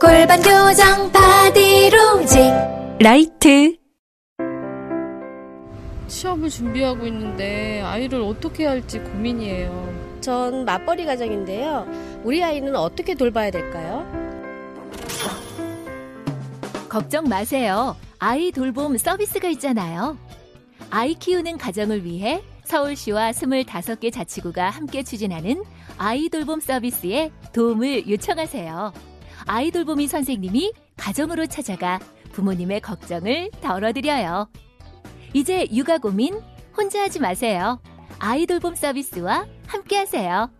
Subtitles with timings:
[0.00, 2.40] 골반 교정 바디로직
[3.00, 3.76] 라이트
[6.08, 10.18] 시험을 준비하고 있는데 아이를 어떻게 할지 고민이에요.
[10.20, 11.86] 전 맞벌이 가정인데요.
[12.22, 14.04] 우리 아이는 어떻게 돌봐야 될까요?
[16.88, 17.96] 걱정 마세요.
[18.18, 20.16] 아이 돌봄 서비스가 있잖아요.
[20.90, 25.62] 아이 키우는 가정을 위해 서울시와 25개 자치구가 함께 추진하는
[25.98, 29.13] 아이 돌봄 서비스에 도움을 요청하세요.
[29.46, 31.98] 아이 돌 보미 선생님이 가정으로 찾아가
[32.32, 34.48] 부모님의 걱정을 덜어드려요.
[35.32, 36.40] 이제 육아 고민
[36.76, 37.80] 혼자 하지 마세요.
[38.18, 40.50] 아이 돌봄 서비스와 함께 하세요.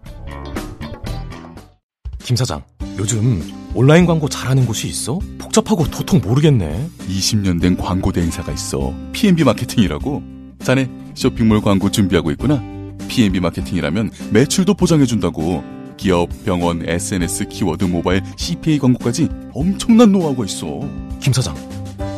[2.18, 2.62] 김 사장,
[2.98, 3.42] 요즘
[3.74, 5.18] 온라인 광고 잘하는 곳이 있어?
[5.38, 6.88] 복잡하고 도통 모르겠네.
[7.00, 8.94] 20년 된 광고 대행사가 있어.
[9.12, 10.22] P&B 마케팅이라고.
[10.60, 12.62] 자네 쇼핑몰 광고 준비하고 있구나.
[13.08, 15.62] P&B 마케팅이라면 매출도 보장해준다고.
[15.96, 20.80] 기업, 병원, SNS, 키워드, 모바일, CPA 광고까지 엄청난 노하우가 있어.
[21.20, 21.54] 김 사장,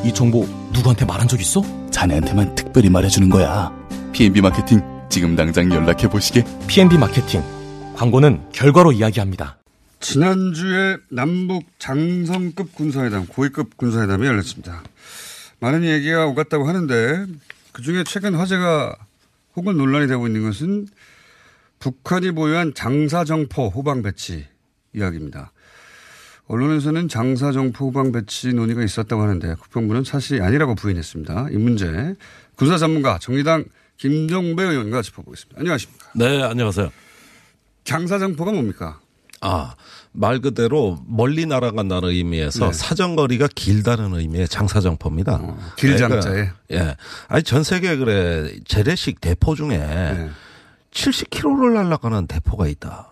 [0.04, 1.62] 이 정보 누구한테 말한 적 있어?
[1.90, 3.72] 자네한테만 특별히 말해주는 거야.
[4.12, 6.44] P&B 마케팅 지금 당장 연락해 보시게.
[6.66, 7.42] P&B 마케팅.
[7.96, 9.58] 광고는 결과로 이야기합니다.
[10.00, 14.82] 지난주에 남북 장성급 군사회담, 고위급 군사회담이 열렸습니다.
[15.58, 17.26] 많은 얘기가 오갔다고 하는데
[17.72, 18.94] 그 중에 최근 화제가
[19.56, 20.86] 혹은 논란이 되고 있는 것은
[21.78, 24.46] 북한이 보유한 장사정포 후방 배치
[24.94, 25.52] 이야기입니다.
[26.48, 31.48] 언론에서는 장사정포 후방 배치 논의가 있었다고 하는데 국방부는 사실이 아니라고 부인했습니다.
[31.50, 32.14] 이 문제
[32.54, 33.64] 군사 전문가 정의당
[33.96, 35.60] 김종배 의원과 짚어보겠습니다.
[35.60, 36.10] 안녕하십니까?
[36.14, 36.92] 네, 안녕하세요.
[37.84, 39.00] 장사정포가 뭡니까?
[39.40, 39.74] 아,
[40.12, 42.72] 말 그대로 멀리 날아간다는 의미에서 네.
[42.72, 45.34] 사정거리가 길다는 의미의 장사정포입니다.
[45.42, 46.50] 어, 길장자에.
[46.72, 46.96] 예.
[47.28, 50.30] 아니, 전 세계 그래, 재래식 대포 중에 네.
[50.96, 53.10] 70km를 날아가는 대포가 있다.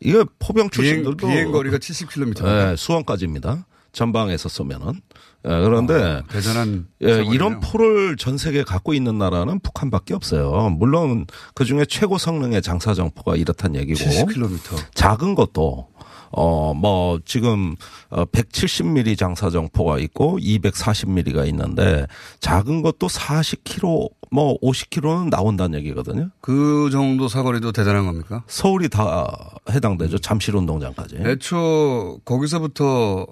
[0.00, 1.26] 이거 포병 비행, 출신들도.
[1.26, 2.72] 비행 거리가 70km.
[2.72, 3.66] 예, 수원까지입니다.
[3.92, 5.00] 전방에서 쏘면은.
[5.44, 7.22] 예, 그런데 대단한 예.
[7.24, 10.70] 이런 포를 전 세계에 갖고 있는 나라는 북한밖에 없어요.
[10.70, 14.58] 물론 그 중에 최고 성능의 장사정포가 이렇단 얘기고 70km.
[14.94, 15.88] 작은 것도
[16.30, 17.74] 어 뭐 지금
[18.10, 22.06] 어 170mm 장사정포가 있고 240mm가 있는데
[22.40, 26.30] 작은 것도 40km 뭐 50km는 나온다는 얘기거든요.
[26.40, 28.44] 그 정도 사거리도 대단한 겁니까?
[28.46, 29.26] 서울이 다
[29.70, 30.18] 해당되죠.
[30.18, 31.16] 잠실 운동장까지.
[31.24, 33.26] 애초 거기서부터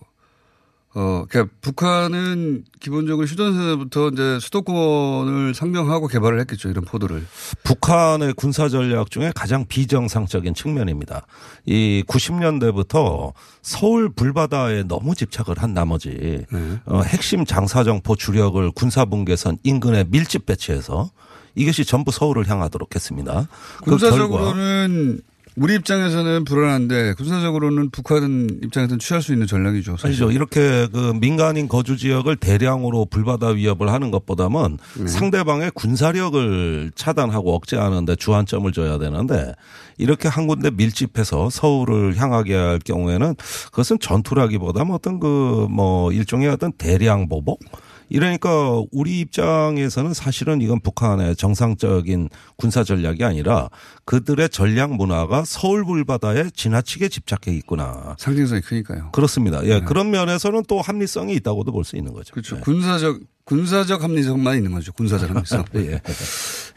[0.98, 6.70] 어, 그러니까 북한은 기본적으로 휴전선부터 이제 수도권을 상정하고 개발을 했겠죠.
[6.70, 7.26] 이런 포도를.
[7.64, 11.26] 북한의 군사 전략 중에 가장 비정상적인 측면입니다.
[11.66, 16.80] 이 90년대부터 서울 불바다에 너무 집착을 한 나머지 네.
[16.86, 21.10] 어, 핵심 장사정포 주력을 군사분계선 인근에 밀집 배치해서
[21.54, 23.48] 이것이 전부 서울을 향하도록 했습니다.
[23.84, 25.20] 그 결과 군사적으로는
[25.56, 29.93] 우리 입장에서는 불안한데 군사적으로는 북한 입장에서는 취할 수 있는 전략이죠.
[29.93, 30.06] 사실.
[30.09, 30.31] 아니죠.
[30.31, 35.06] 이렇게 그 민간인 거주 지역을 대량으로 불바다 위협을 하는 것보다는 네.
[35.06, 39.55] 상대방의 군사력을 차단하고 억제하는데 주안점을 줘야 되는데
[39.97, 43.34] 이렇게 한 군데 밀집해서 서울을 향하게 할 경우에는
[43.71, 47.61] 그것은 전투라기보다는 어떤 그 뭐 일종의 어떤 대량 보복
[48.09, 53.69] 이러니까 우리 입장에서는 사실은 이건 북한의 정상적인 군사 전략이 아니라
[54.05, 58.15] 그들의 전략 문화가 서울 불바다에 지나치게 집착해 있구나.
[58.19, 59.11] 상징성이 크니까요.
[59.12, 59.65] 그렇습니다.
[59.67, 62.33] 예, 그런 면에서는 또 합리성이 있다고도 볼 수 있는 거죠.
[62.33, 62.56] 그렇죠.
[62.56, 62.61] 예.
[62.61, 64.93] 군사적 군사적 합리성만 있는 거죠.
[64.93, 65.65] 군사적 합리성.
[65.77, 66.00] 예.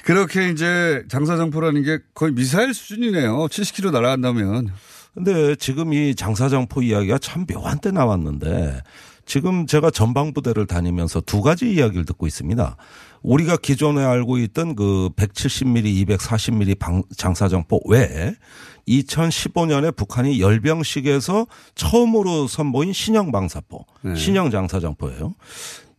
[0.04, 3.48] 그렇게 이제 장사정포라는 게 거의 미사일 수준이네요.
[3.48, 4.70] 70km 날아간다면.
[5.16, 8.82] 근데 지금 이 장사정포 이야기가 참 묘한 때 나왔는데
[9.30, 12.76] 지금 제가 전방부대를 다니면서 두 가지 이야기를 듣고 있습니다.
[13.22, 18.34] 우리가 기존에 알고 있던 그 170mm, 240mm 방, 장사정포 외에
[18.88, 21.46] 2015년에 북한이 열병식에서
[21.76, 24.16] 처음으로 선보인 신형 방사포, 네.
[24.16, 25.36] 신형 장사정포예요.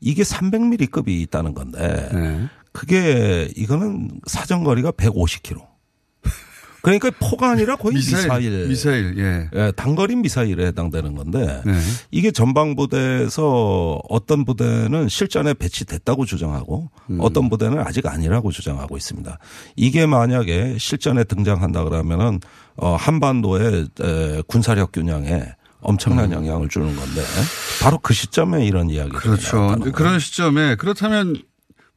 [0.00, 2.48] 이게 300mm급이 있다는 건데 네.
[2.72, 5.69] 그게 이거는 사정거리가 150km.
[6.82, 8.66] 그러니까 포가 아니라 거의 미사일.
[8.68, 9.48] 미사일, 예.
[9.54, 11.72] 예, 단거리 미사일에 해당되는 건데 네.
[12.10, 17.18] 이게 전방부대에서 어떤 부대는 실전에 배치됐다고 주장하고 음.
[17.20, 19.38] 어떤 부대는 아직 아니라고 주장하고 있습니다.
[19.76, 22.40] 이게 만약에 실전에 등장한다 그러면은
[22.76, 27.22] 어 한반도의 에, 군사력 균형에 엄청난 영향을 주는 건데
[27.82, 29.76] 바로 그 시점에 이런 이야기가 그렇죠.
[29.92, 31.36] 그런 시점에 그렇다면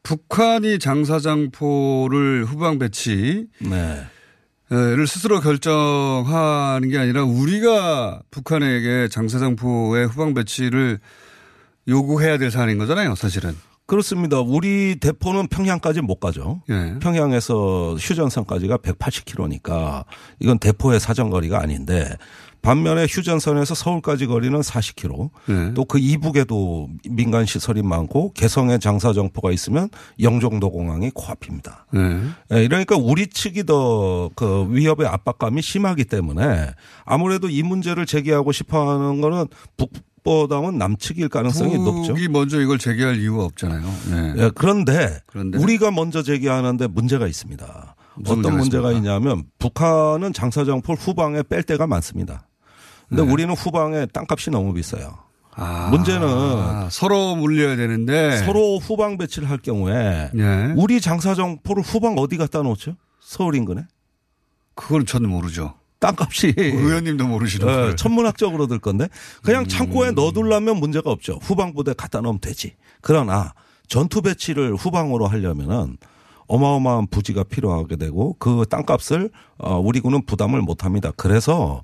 [0.03, 4.03] 북한이 장사장포를 후방 배치 네.
[4.73, 10.99] 를 스스로 결정하는 게 아니라 우리가 북한에게 장사장포의 후방 배치를
[11.87, 13.55] 요구해야 될 사안인 거잖아요, 사실은.
[13.85, 14.39] 그렇습니다.
[14.39, 16.63] 우리 대포는 평양까지 못 가죠.
[16.69, 16.95] 예.
[17.01, 20.05] 평양에서 휴전선까지가 180km니까
[20.39, 22.09] 이건 대포의 사정거리가 아닌데
[22.63, 25.29] 반면에 휴전선에서 서울까지 거리는 40km.
[25.47, 25.73] 네.
[25.75, 29.89] 또그 이북에도 민간 시설이 많고 개성에 장사 정포가 있으면
[30.19, 31.85] 영종도 공항이 코앞입니다.
[31.91, 32.21] 네.
[32.53, 36.71] 예, 이러니까 우리 측이 더 그 위협의 압박감이 심하기 때문에
[37.05, 42.13] 아무래도 이 문제를 제기하고 싶어 하는 거는 북보다는 남측일 가능성이 높죠.
[42.13, 43.81] 북이 먼저 이걸 제기할 이유가 없잖아요.
[44.09, 44.33] 네.
[44.37, 45.57] 예, 그런데, 그런데?
[45.57, 47.95] 우리가 먼저 제기하는데 문제가 있습니다.
[48.27, 48.91] 어떤 문제가?
[48.91, 52.47] 있냐면 북한은 장사정포를 후방에 뺄 때가 많습니다.
[53.13, 53.31] 근데 네.
[53.31, 55.19] 우리는 후방에 땅값이 너무 비싸요.
[55.55, 60.73] 아, 문제는 서로 물려야 되는데 서로 후방 배치를 할 경우에 네.
[60.75, 62.95] 우리 장사정포를 후방 어디 갖다 놓죠?
[63.19, 63.85] 서울 인근에?
[64.73, 65.75] 그건 저는 모르죠.
[65.99, 67.95] 땅값이 의원님도 모르시는 예, 거예요.
[67.95, 69.07] 천문학적으로 들 건데
[69.43, 70.15] 그냥 창고에 음.
[70.15, 71.37] 넣어두려면 문제가 없죠.
[71.43, 72.73] 후방 부대 갖다 놓으면 되지.
[73.01, 73.53] 그러나
[73.87, 75.97] 전투 배치를 후방으로 하려면은
[76.47, 81.11] 어마어마한 부지가 필요하게 되고 그 땅값을 어 우리 군은 부담을 못 합니다.
[81.15, 81.81] 그래서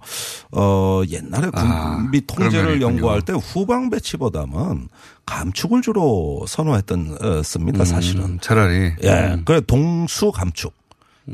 [0.51, 2.81] 어 옛날에 아, 군비 그런 통제를.
[2.81, 4.89] 연구할 때 후방 배치보다는
[5.25, 7.85] 감축을 주로 선호했던 어, 습니다.
[7.85, 8.23] 사실은.
[8.25, 8.91] 음, 차라리.
[9.03, 9.37] 예.
[9.45, 10.73] 그래 동수 감축.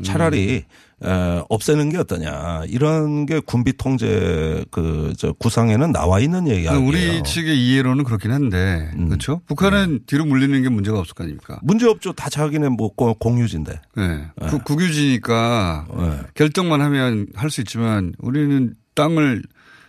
[0.04, 0.64] 차라리
[1.04, 2.62] 에, 없애는 게 어떠냐.
[2.68, 6.78] 이런 게 군비 통제 그 저 구상에는 나와 있는 얘기예요.
[6.82, 9.08] 우리 측의 이해로는 그렇긴 한데 음.
[9.08, 9.40] 그렇죠.
[9.46, 11.58] 북한은 뒤로 물리는 게 문제가 없을 거 아닙니까?
[11.62, 12.12] 문제 없죠.
[12.12, 13.80] 다 자기네 뭐 고- 공유진데.
[13.96, 14.24] 네.
[14.48, 16.18] 국- 국유지니까 네.
[16.34, 19.42] 결정만 하면 할 수 있지만 우리는 땅을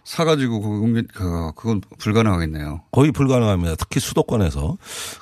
[0.07, 2.81] 사가지고 그건, 그- 그건 불가능하겠네요.
[2.93, 3.75] 거의 불가능합니다.
[3.75, 4.77] 특히 수도권에서.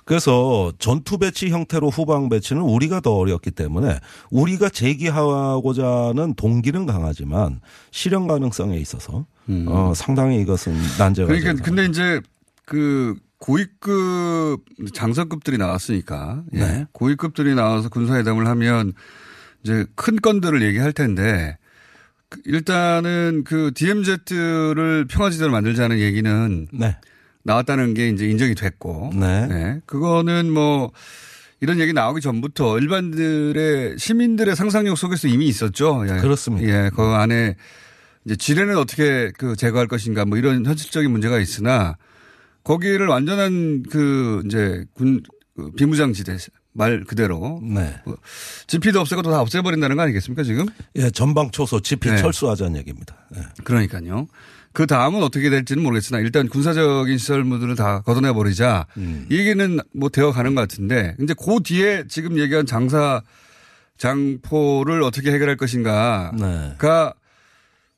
[0.06, 3.98] 그래서 전투 배치 형태로 후방 배치는 우리가 더 어렵기 때문에
[4.30, 9.26] 우리가 제기하고자 하는 동기는 강하지만 실현 가능성에 있어서
[9.68, 11.40] 어, 상당히 이것은 난제가 음.
[11.40, 11.64] 그러니까.
[11.64, 12.22] 근데 이제
[12.66, 16.60] 그 고위급 장성급들이 나왔으니까 예.
[16.60, 16.86] 네.
[16.92, 18.94] 고위급들이 나와서 군사회담을 하면
[19.64, 21.65] 이제 큰 건들을 얘기할 텐데 그
[22.46, 26.98] 일단은 그 DMZ를 평화지대로 만들자는 얘기는 네.
[27.44, 29.82] 나왔다는 게 이제 인정이 됐고 네.
[29.86, 30.92] 그거는 뭐
[31.62, 36.06] 이런 얘기 나오기 전부터 일반들의 시민들의 상상력 속에서 이미 있었죠.
[36.10, 36.20] 예.
[36.20, 36.68] 그렇습니다.
[36.68, 37.56] 예, 그 안에
[38.26, 41.98] 이제 지뢰는 어떻게 그 제거할 것인가 뭐 이런 현실적인 문제가 있으나
[42.64, 46.36] 거기를 완전한 그 이제 군그 비무장지대
[46.76, 47.96] 말 그대로 네.
[48.68, 50.66] 지피도 없애고 다 없애버린다는 거 아니겠습니까 지금?
[50.98, 52.18] 예, 전방 초소 지피 네.
[52.18, 53.16] 철수하자는 얘기입니다.
[53.38, 53.42] 예.
[53.64, 54.28] 그러니까요.
[54.74, 58.88] 그 다음은 어떻게 될지는 모르겠으나 일단 군사적인 시설물들을 다 걷어내 버리자.
[58.98, 59.26] 음.
[59.32, 63.22] 이 얘기는 뭐 되어 가는 것 같은데 이제 그 뒤에 지금 얘기한 장사
[63.98, 66.76] 장포를 어떻게 해결할 것인가가 네.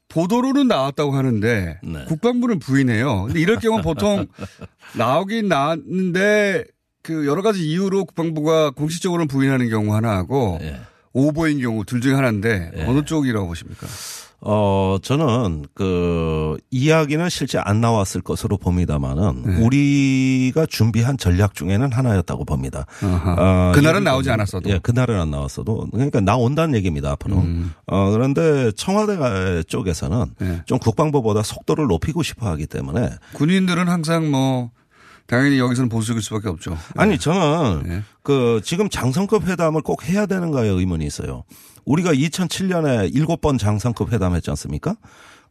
[0.10, 2.06] 보도로는 나왔다고 하는데 네.
[2.06, 3.24] 국방부는 부인해요.
[3.24, 4.28] 근데 이럴 경우 보통
[4.96, 6.64] 나오긴 나왔는데
[7.08, 10.82] 그 여러 가지 이유로 국방부가 공식적으로는 부인하는 경우 하나하고 예.
[11.14, 12.84] 오보인 경우 둘 중에 하나인데 예.
[12.84, 13.88] 어느 쪽이라고 보십니까?
[14.42, 19.62] 어, 저는 그 이야기는 실제 안 나왔을 것으로 봅니다만은 네.
[19.62, 22.86] 우리가 준비한 전략 중에는 하나였다고 봅니다.
[23.02, 23.36] 아하.
[23.40, 24.70] 어, 그날은 나오지 않았어도.
[24.70, 25.88] 예, 그날은 안 나왔어도.
[25.92, 27.38] 그러니까 나온다는 얘기입니다, 앞으로.
[27.38, 27.72] 음.
[27.88, 30.62] 어, 그런데 청와대 쪽에서는 네.
[30.66, 34.72] 좀 국방부보다 속도를 높이고 싶어 하기 때문에 군인들은 항상 뭐
[35.28, 36.78] 당연히 여기서는 보수적일 수밖에 없죠.
[36.96, 38.04] 아니 저는 네.
[38.24, 41.44] 그 지금 장성급 회담을 꼭 해야 되는가에 의문이 있어요.
[41.86, 44.96] 우리가 2007년에 일곱 번 장성급 회담했지 않습니까?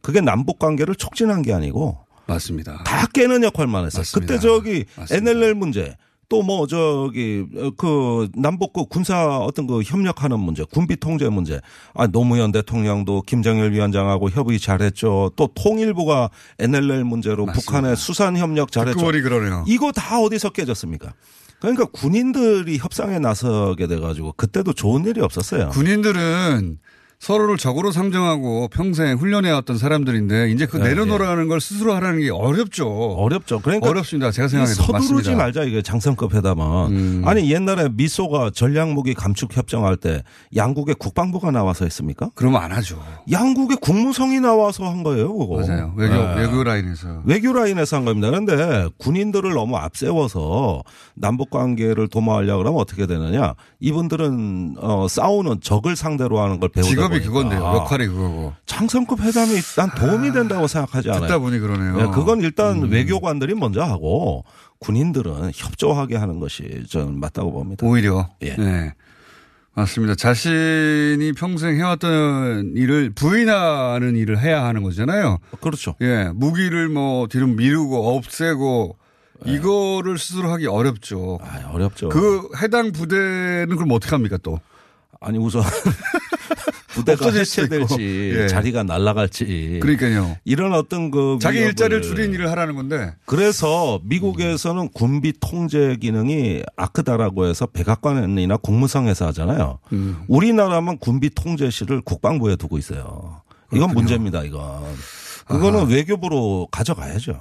[0.01, 2.83] 그게 남북 관계를 촉진한 게 아니고 맞습니다.
[2.83, 4.01] 다 깨는 역할만 했어요.
[4.01, 4.33] 맞습니다.
[4.33, 5.31] 그때 저기 맞습니다.
[5.31, 5.95] NLL 문제
[6.29, 11.59] 또 뭐 저기 어, 그 남북 그 군사 어떤 그 협력하는 문제, 군비 통제 문제.
[11.93, 15.31] 아 노무현 대통령도 김정일 위원장하고 협의 잘했죠.
[15.35, 16.29] 또 통일부가
[16.59, 17.71] NLL 문제로 맞습니다.
[17.71, 18.99] 북한의 수산 협력 잘했죠.
[18.99, 19.63] 보니 그러네요.
[19.67, 21.13] 이거 다 어디서 깨졌습니까?
[21.59, 25.69] 그러니까 군인들이 협상에 나서게 돼가지고 그때도 좋은 일이 없었어요.
[25.69, 26.77] 군인들은
[27.19, 32.87] 서로를 적으로 상정하고 평생 훈련해왔던 사람들인데 이제 그 네, 내려놓으라는 걸 스스로 하라는 게 어렵죠.
[32.87, 33.59] 어렵죠.
[33.59, 34.29] 그러니까 어렵습니다.
[34.31, 35.35] 제가 이 생각해도 서두르지 맞습니다.
[35.43, 37.23] 말자 이게 장성급 회담은 음.
[37.25, 40.21] 아니 옛날에 미소가 전략무기 감축 협정할 때
[40.55, 42.29] 양국의 국방부가 나와서 했습니까?
[42.35, 43.03] 그러면 안 하죠.
[43.31, 45.35] 양국의 국무성이 나와서 한 거예요.
[45.35, 45.57] 그거.
[45.59, 45.93] 맞아요.
[45.97, 46.35] 외교 네.
[46.35, 48.29] 외교 라인에서 외교 라인에서 한 겁니다.
[48.29, 50.83] 그런데 군인들을 너무 앞세워서
[51.15, 53.55] 남북 관계를 도모하려고 그러면 어떻게 되느냐?
[53.79, 57.25] 이분들은 어 싸우는 적을 상대로 하는 걸 배우다 직업이.
[57.27, 57.61] 그건데요.
[57.61, 58.53] 역할이 그거고.
[58.65, 61.21] 장성급 회담이 난 도움이 된다고 생각하지 않아요.
[61.21, 61.95] 듣다 보니 그러네요.
[61.95, 61.99] 음.
[61.99, 64.43] 예, 그건 일단 외교관들이 먼저 하고
[64.79, 67.85] 군인들은 협조하게 하는 것이 저는 맞다고 봅니다.
[67.85, 68.29] 오히려.
[68.41, 68.55] 예.
[68.55, 68.93] 네.
[69.73, 70.15] 맞습니다.
[70.15, 75.37] 자신이 평생 해왔던 일을 부인하는 일을 해야 하는 거잖아요.
[75.61, 75.95] 그렇죠.
[76.01, 76.31] 예.
[76.33, 78.97] 무기를 뭐 뒤로 미루고 없애고
[79.45, 79.51] 예.
[79.51, 81.37] 이거를 스스로 하기 어렵죠.
[81.43, 82.09] 아, 어렵죠.
[82.09, 84.59] 그 해당 부대는 그럼 어떻게 합니까 또?
[85.21, 85.61] 아니 우선
[86.97, 88.33] 부대가 해체될지.
[88.37, 88.47] 예.
[88.47, 90.37] 자리가 날아갈지 그러니까요.
[90.45, 93.13] 이런 어떤 그 자기 일자리를 줄인 일을 하라는 건데.
[93.25, 99.79] 그래서 미국에서는 군비 통제 기능이 아크다라고 해서 백악관이나 국무성에서 하잖아요.
[99.93, 100.17] 음.
[100.27, 103.41] 우리나라만 군비 통제실을 국방부에 두고 있어요.
[103.73, 104.43] 이건 문제입니다.
[104.43, 104.83] 이건
[105.47, 107.39] 그거는 외교부로 가져가야죠.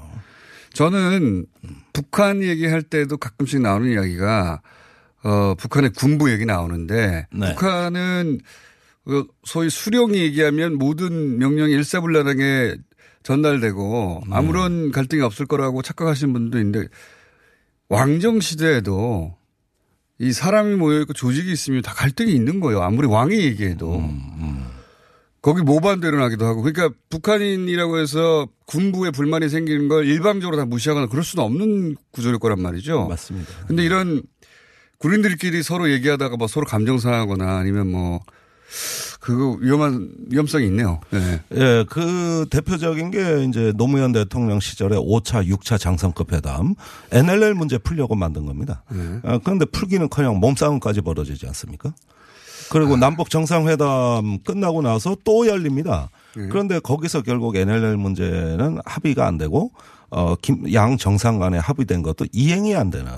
[0.73, 1.47] 저는
[1.93, 4.61] 북한 얘기할 때도 가끔씩 나오는 이야기가
[5.25, 7.55] 어 북한의 군부 얘기 나오는데 네.
[7.55, 8.45] 북한은 그
[9.45, 12.77] 소위 수령이 얘기하면 모든 명령이 일사불란하게
[13.23, 14.37] 전달되고 네.
[14.37, 16.89] 아무런 갈등이 없을 거라고 착각하시는 분도 있는데
[17.89, 19.37] 왕정 시대에도
[20.19, 22.83] 이 사람이 모여 있고 조직이 있으면 다 갈등이 있는 거예요.
[22.83, 23.97] 아무리 왕이 얘기해도.
[23.97, 24.67] 음,
[25.43, 26.63] 거기 모반도 일어나기도 하고.
[26.63, 32.61] 그러니까 북한인이라고 해서 군부에 불만이 생기는 걸 일방적으로 다 무시하거나 그럴 수는 없는 구조일 거란
[32.63, 33.07] 말이죠.
[33.09, 33.67] 맞습니다.
[33.67, 34.23] 근데 이런
[34.99, 38.21] 군인들끼리 서로 얘기하다가 뭐 서로 감정 상하거나 아니면 뭐
[39.21, 41.01] 그거 위험한 위험성이 있네요.
[41.11, 41.41] 네.
[41.55, 46.75] 예, 그 대표적인 게 이제 노무현 대통령 시절에 5차, 6차 장성급 회담
[47.13, 48.83] NLL 문제 풀려고 만든 겁니다.
[48.91, 49.21] 네.
[49.25, 51.95] 아, 그런데 풀기는커녕 몸싸움까지 벌어지지 않습니까?
[52.71, 56.11] 그리고 남북 정상회담 끝나고 나서 또 열립니다.
[56.37, 56.49] 네.
[56.49, 59.71] 그런데 거기서 결국 NLL 문제는 합의가 안 되고
[60.11, 63.11] 어, 김, 양 정상 간에 합의된 것도 이행이 안 되는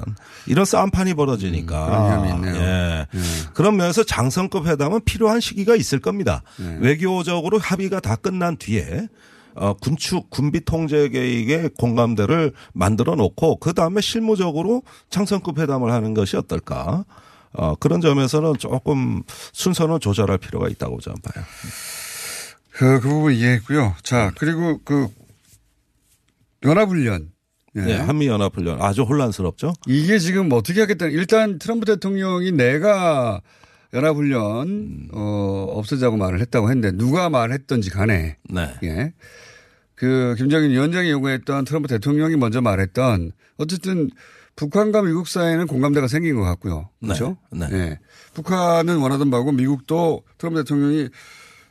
[0.47, 1.87] 이런 싸움판이 벌어지니까.
[1.87, 2.63] 그런 위험이 있네요.
[2.63, 3.07] 예.
[3.55, 6.43] 그런 면에서 장성급 회담은 필요한 시기가 있을 겁니다.
[6.57, 6.79] 네.
[6.81, 9.09] 외교적으로 합의가 다 끝난 뒤에
[9.55, 16.37] 어, 군축 군비 통제 계획의 공감대를 만들어 놓고 그 다음에 실무적으로 장성급 회담을 하는 것이
[16.37, 17.05] 어떨까?
[17.53, 21.45] 어, 그런 점에서는 조금 순서는 조절할 필요가 있다고 저는 봐요.
[22.71, 23.97] 그, 그 부분 이해했고요.
[24.03, 25.09] 자, 그리고 그
[26.65, 27.31] 연합훈련.
[27.77, 27.81] 예.
[27.81, 29.75] 네, 한미연합훈련 아주 혼란스럽죠.
[29.87, 33.41] 이게 지금 어떻게 하겠다는 일단 트럼프 대통령이 내가
[33.93, 38.75] 연합훈련 어 없애자고 말을 했다고 했는데 누가 말했던지 간에 네.
[38.83, 39.13] 예.
[39.95, 44.11] 그 김정인 위원장이 요구했던 트럼프 대통령이 먼저 말했던 어쨌든
[44.57, 46.89] 북한과 미국 사이에는 공감대가 생긴 것 같고요.
[47.01, 47.37] 그렇죠?
[47.53, 47.67] 네.
[47.73, 47.99] 예.
[48.35, 51.09] 북한은 원하던 바고 미국도 트럼프 대통령이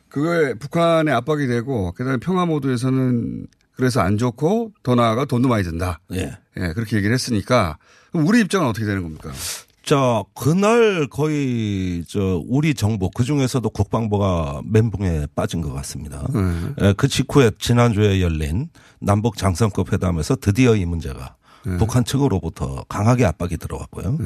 [0.08, 3.46] 그거에 북한의 압박이 되고 그다음에 평화 모드에서는
[3.78, 6.00] 그래서 안 좋고 더 나아가 돈도 많이 든다.
[6.12, 6.36] 예.
[6.56, 7.78] 예, 그렇게 얘기를 했으니까
[8.12, 9.30] 우리 입장은 어떻게 되는 겁니까?
[9.84, 16.26] 자, 그날 거의 저 우리 정부 그 중에서도 국방부가 멘붕에 빠진 것 같습니다.
[16.34, 16.88] 네.
[16.88, 18.68] 예, 그 직후에 지난주에 열린
[19.00, 21.36] 남북 장성급 회담에서 드디어 이 문제가
[21.72, 21.76] 네.
[21.78, 24.18] 북한 측으로부터 강하게 압박이 들어왔고요.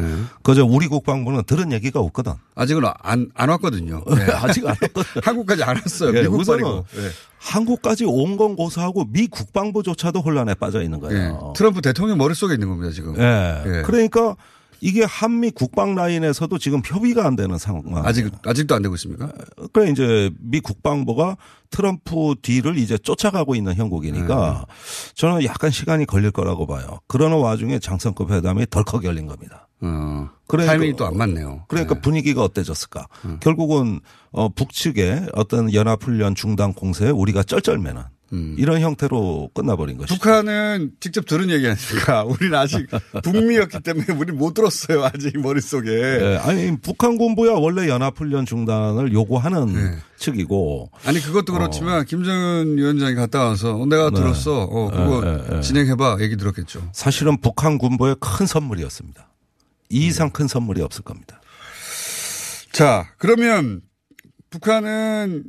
[0.43, 2.33] 그저 우리 국방부는 들은 얘기가 없거든.
[2.55, 4.03] 아직은 안, 안 왔거든요.
[4.07, 4.25] 네.
[4.33, 5.21] 아직 안 왔거든.
[5.25, 6.17] 한국까지 안 왔어요.
[6.17, 6.85] 예, 미국 우선은 말이고.
[6.99, 7.11] 예.
[7.39, 11.03] 한국까지 온 건 고사하고 미 국방부조차도 혼란에 빠져 있는 예.
[11.09, 11.53] 거예요.
[11.57, 13.17] 트럼프 대통령 머릿속에 있는 겁니다, 지금.
[13.19, 13.63] 예.
[13.67, 13.83] 예.
[13.83, 14.37] 그러니까
[14.85, 17.85] 이게 한미 국방 라인에서도 지금 협의가 안 되는 상황.
[18.05, 19.33] 아직, 아직도 안 되고 있습니까?
[19.73, 21.37] 그래 이제 미 국방부가
[21.71, 24.67] 트럼프 뒤를 이제 쫓아가고 있는 형국이니까
[25.15, 26.99] 저는 약간 시간이 걸릴 거라고 봐요.
[27.07, 29.69] 그러는 와중에 장성급 회담이 덜컥 열린 겁니다.
[29.83, 30.29] 어.
[30.49, 31.65] 그러니까- 타이밍이 또 안 맞네요.
[31.69, 33.07] 그러니까 분위기가 어때졌을까?
[33.41, 34.01] 결국은
[34.33, 38.03] 어 북측의 어떤 연합훈련 중단 공세에 우리가 쩔쩔매는
[38.57, 40.15] 이런 형태로 끝나버린 것이죠.
[40.15, 42.25] 북한은 직접 들은 얘기 아닙니까?
[42.29, 42.87] 우리는 아직
[43.23, 45.05] 북미였기 때문에 우리 못 들었어요.
[45.05, 45.91] 아직 머릿속에.
[45.91, 53.45] 예, 아니 북한 군부야 원래 연합훈련 중단을 요구하는 측이고 아니 그것도 그렇지만 김정은 위원장이 갔다
[53.45, 54.17] 와서 어, 내가 네.
[54.17, 54.63] 들었어.
[54.63, 55.61] 어, 그거 예, 예, 예.
[55.61, 56.17] 진행해봐.
[56.21, 56.89] 얘기 들었겠죠.
[56.93, 59.29] 사실은 북한 군부의 큰 선물이었습니다.
[59.91, 61.41] 이 이상 큰 선물이 없을 겁니다.
[62.73, 63.83] 자, 그러면
[64.49, 65.45] 북한은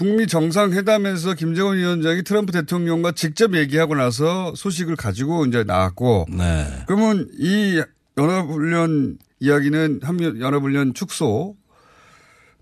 [0.00, 6.66] 북미 정상회담에서 김정은 위원장이 트럼프 대통령과 직접 얘기하고 나서 소식을 가지고 이제 나왔고 네.
[6.86, 7.82] 그러면 이
[8.16, 11.54] 연합훈련 이야기는 한미 연합훈련 축소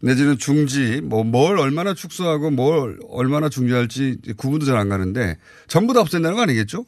[0.01, 5.37] 내지는 중지 뭐 뭘 얼마나 축소하고 뭘 얼마나 중지할지 구분도 잘 안 가는데
[5.69, 6.87] 전부 다 없앤다는 거 아니겠죠?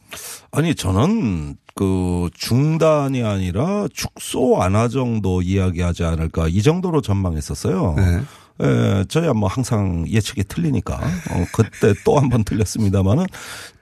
[0.50, 7.94] 아니 저는 그 중단이 아니라 축소 완화 정도 이야기하지 않을까 이 정도로 전망했었어요.
[7.96, 8.22] 네.
[8.62, 13.26] 예, 저야 뭐 항상 예측이 틀리니까 어, 그때 또 한 번 틀렸습니다만은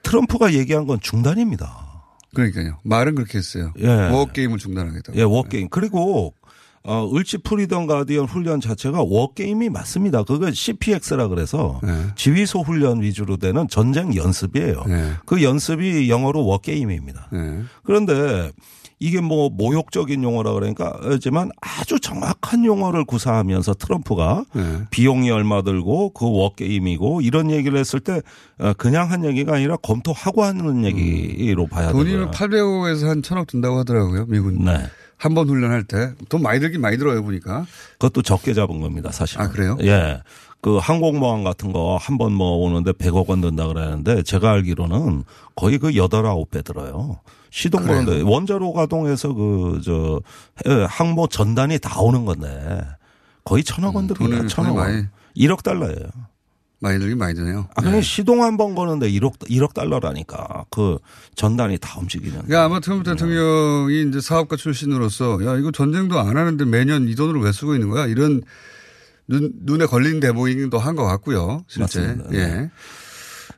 [0.03, 1.87] 트럼프가 얘기한 건 중단입니다.
[2.33, 2.77] 그러니까요.
[2.83, 3.73] 말은 그렇게 했어요.
[3.79, 3.87] 예.
[3.87, 5.17] 워게임을 중단하겠다고.
[5.17, 5.69] 예, 워게임.
[5.69, 6.33] 그리고
[6.83, 10.23] 어, 을지 프리던 가디언 훈련 자체가 워게임이 맞습니다.
[10.23, 11.91] 그거 CPX라 그래서 네.
[12.15, 14.83] 지휘소 훈련 위주로 되는 전쟁 연습이에요.
[14.87, 15.11] 네.
[15.25, 17.29] 그 연습이 영어로 워게임입니다.
[17.33, 17.61] 네.
[17.83, 18.51] 그런데
[18.99, 24.81] 이게 뭐 모욕적인 용어라 그러니까 하지만 아주 정확한 용어를 구사하면서 트럼프가 네.
[24.89, 28.21] 비용이 얼마 들고 그 워게임이고 이런 얘기를 했을 때
[28.59, 32.31] 어, 그냥 한 얘기가 아니라 검토하고 하는 얘기로 봐야 돈이면 되고요.
[32.31, 34.25] 800억에서 한 1000억 든다고 하더라고요.
[34.27, 34.65] 미군.
[34.65, 34.85] 네.
[35.19, 36.13] 한번 훈련할 때.
[36.29, 37.65] 돈 많이 들긴 많이 들어요, 보니까.
[37.93, 39.39] 그것도 적게 잡은 겁니다, 사실.
[39.41, 39.77] 아, 그래요?
[39.81, 40.21] 예.
[40.61, 45.23] 그 항공모함 같은 거 한 번 뭐 오는데 100억 원 든다 그러는데 제가 알기로는
[45.55, 47.19] 거의 그 8, 9배 들어요.
[47.51, 47.85] 시동?
[47.87, 50.21] 거는데 원자로 가동해서 그, 저,
[50.67, 52.81] 해- 항모 전단이 다 오는 건데
[53.45, 54.05] 거의 천억 원.
[54.05, 55.09] 음, 돈을 천억 많이- 원.
[55.35, 55.95] 1억 달러예요.
[56.81, 57.67] 많이 들긴 많이 드네요.
[57.75, 60.65] 아, 그냥 시동 한 번 거는데 1억, 1억 달러라니까.
[60.69, 60.97] 그
[61.35, 62.33] 전단이 다 움직이는.
[62.43, 67.41] 그러니까 아마 트럼프 대통령이 이제 사업가 출신으로서 야, 이거 전쟁도 안 하는데 매년 이 돈을
[67.41, 68.05] 왜 쓰고 있는 거야?
[68.05, 68.43] 이런
[69.29, 71.63] 눈, 눈에 걸린 대목이기도 한 것 같고요.
[71.67, 71.99] 실제.
[72.01, 72.29] 맞습니다.
[72.31, 72.37] 네.
[72.39, 72.69] 예.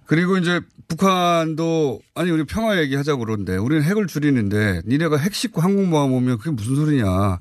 [0.06, 0.60] 그리고 이제
[0.90, 6.52] 북한도 아니 우리 평화 얘기하자고 그러는데 우리는 핵을 줄이는데 니네가 핵 싣고 항공모함 오면 그게
[6.52, 7.38] 무슨 소리냐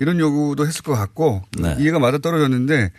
[0.00, 1.62] 이런 요구도 했을 것 같고 음.
[1.62, 1.76] 네.
[1.80, 2.92] 이해가 맞아 떨어졌는데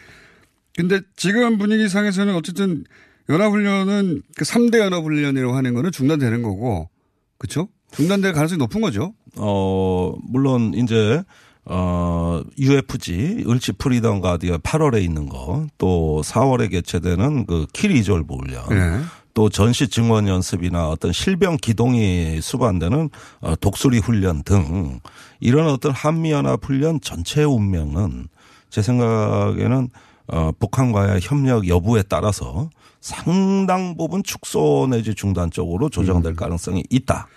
[0.75, 2.83] 근데 지금 분위기상에서는 어쨌든
[3.29, 6.89] 연합훈련은 그 3대 연합훈련이라고 하는 거는 중단되는 거고
[7.37, 7.69] 그렇죠?
[7.91, 9.13] 중단될 가능성이 높은 거죠.
[9.35, 11.23] 어, 물론 이제
[11.65, 19.01] 어, UFG, 을지 프리던 가디언 8월에 있는 거, 또 4월에 개최되는 그 키리졸브 훈련, 네.
[19.33, 23.09] 또 전시 증원 연습이나 어떤 실병 기동이 수반되는
[23.41, 24.99] 어, 독수리 훈련 등
[25.39, 28.27] 이런 어떤 한미연합 훈련 전체의 운명은
[28.69, 29.89] 제 생각에는
[30.27, 37.27] 어, 북한과의 협력 여부에 따라서 상당 부분 축소 내지 중단 쪽으로 조정될 가능성이 있다.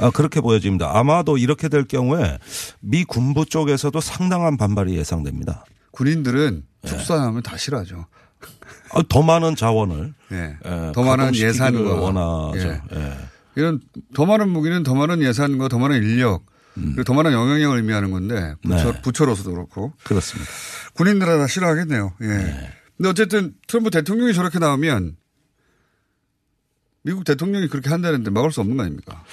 [0.00, 0.98] 아, 그렇게 보여집니다.
[0.98, 2.38] 아마도 이렇게 될 경우에
[2.80, 5.64] 미 군부 쪽에서도 상당한 반발이 예상됩니다.
[5.92, 6.88] 군인들은 네.
[6.88, 8.06] 축소하면 다 싫어하죠.
[8.92, 10.56] 아, 더 많은 자원을 예.
[10.64, 12.68] 예, 더 많은 예산과 원하죠.
[12.68, 12.80] 예.
[12.94, 13.16] 예.
[13.56, 13.80] 이런
[14.14, 18.54] 더 많은 무기는 더 많은 예산과 더 많은 인력 그리고 더 많은 영향력을 의미하는 건데
[18.62, 18.94] 부처, 음.
[18.94, 19.02] 네.
[19.02, 20.50] 부처로서도 그렇고 그렇습니다.
[20.94, 22.14] 군인들은 다 싫어하겠네요.
[22.22, 22.26] 예.
[22.26, 22.70] 네.
[22.96, 25.16] 근데 어쨌든 트럼프 대통령이 저렇게 나오면
[27.02, 29.24] 미국 대통령이 그렇게 한다는데 막을 수 없는 거 아닙니까?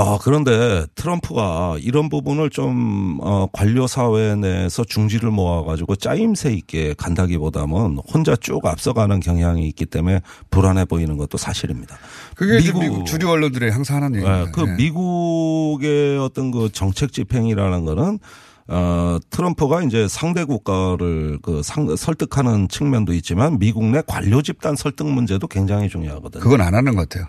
[0.00, 7.98] 아, 그런데 트럼프가 이런 부분을 좀, 어, 관료 사회 내에서 중지를 모아가지고 짜임새 있게 간다기보다는
[8.12, 11.98] 혼자 쭉 앞서가는 경향이 있기 때문에 불안해 보이는 것도 사실입니다.
[12.36, 14.44] 그게 미국, 미국 주류 언론들이 항상 하는 얘기입니다.
[14.44, 14.76] 네, 그 예.
[14.76, 18.20] 미국의 어떤 그 정책 집행이라는 거는
[18.68, 25.08] 어, 트럼프가 이제 상대 국가를 그 상, 설득하는 측면도 있지만 미국 내 관료 집단 설득
[25.08, 26.42] 문제도 굉장히 중요하거든요.
[26.42, 27.26] 그건 안 하는 것 같아요.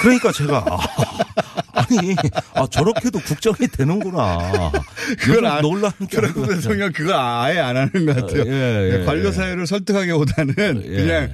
[0.00, 0.64] 그러니까 제가
[1.84, 2.16] 아, 아니
[2.54, 4.72] 아 저렇게도 국정이 되는구나.
[5.28, 8.44] 요즘 안- 놀라는 게 아니고 대통령 그거 아예 안 하는 것 같아요.
[8.46, 9.32] 예, 예, 관료 예.
[9.32, 10.96] 사회를 설득하기보다는 예.
[10.96, 11.30] 그냥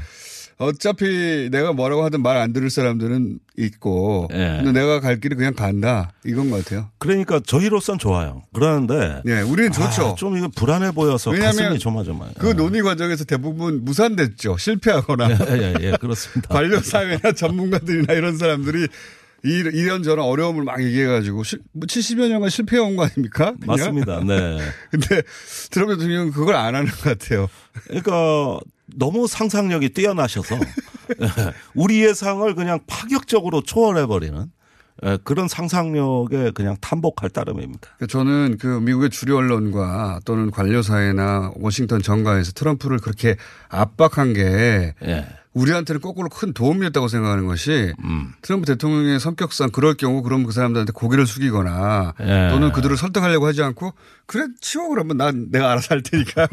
[0.58, 4.60] 어차피 내가 뭐라고 하든 말 안 들을 사람들은 있고 예.
[4.62, 6.88] 근데 내가 갈 길이 그냥 간다 이건 것 같아요.
[6.98, 8.42] 그러니까 저희로선 좋아요.
[8.52, 10.06] 그러는데 예, 우리는 좋죠.
[10.08, 12.34] 아, 좀 이거 불안해 보여서 가슴이 조마조마해요.
[12.38, 14.58] 그 논의 과정에서 대부분 무산됐죠.
[14.58, 16.48] 실패하거나 예, 예, 예, 그렇습니다.
[16.52, 18.86] 관료 사회나 전문가들이나 이런 사람들이
[19.44, 23.54] 이- 이런저런 어려움을 막 얘기해가지고 실- 뭐 70여 년간 실패해온 거 아닙니까?
[23.60, 23.66] 그냥?
[23.66, 24.20] 맞습니다.
[24.24, 24.58] 네.
[24.90, 25.22] 근데
[25.70, 27.48] 트럼프 대통령은 그걸 안 하는 것 같아요.
[27.84, 30.56] 그러니까 너무 상상력이 뛰어나셔서
[31.74, 34.46] 우리 예상을 그냥 파격적으로 초월해 버리는
[35.24, 37.88] 그런 상상력에 그냥 탐복할 따름입니다.
[37.96, 43.36] 그러니까 저는 그 미국의 주류 언론과 또는 관료 사회나 워싱턴 정가에서 트럼프를 그렇게
[43.68, 45.26] 압박한 게 예.
[45.52, 48.32] 우리한테는 거꾸로 큰 도움이었다고 생각하는 것이 음.
[48.42, 52.48] 트럼프 대통령의 성격상 그럴 경우 그럼 그 사람들한테 고개를 숙이거나 예.
[52.50, 53.92] 또는 그들을 설득하려고 하지 않고
[54.26, 56.46] 그래 치워 그러면 난 내가 알아서 할 테니까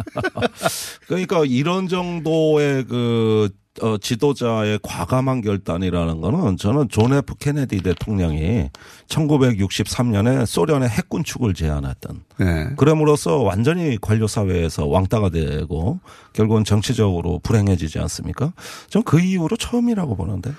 [1.07, 3.49] 그러니까 이런 정도의 그
[3.81, 8.69] 어, 지도자의 과감한 결단이라는 거는 저는 존 F 케네디 대통령이
[9.07, 12.69] 1963년에 소련의 핵군축을 제안했던 네.
[12.77, 15.99] 그럼으로써 완전히 관료 사회에서 왕따가 되고
[16.33, 18.53] 결국은 정치적으로 불행해지지 않습니까?
[18.89, 20.49] 전 그 이후로 처음이라고 보는데.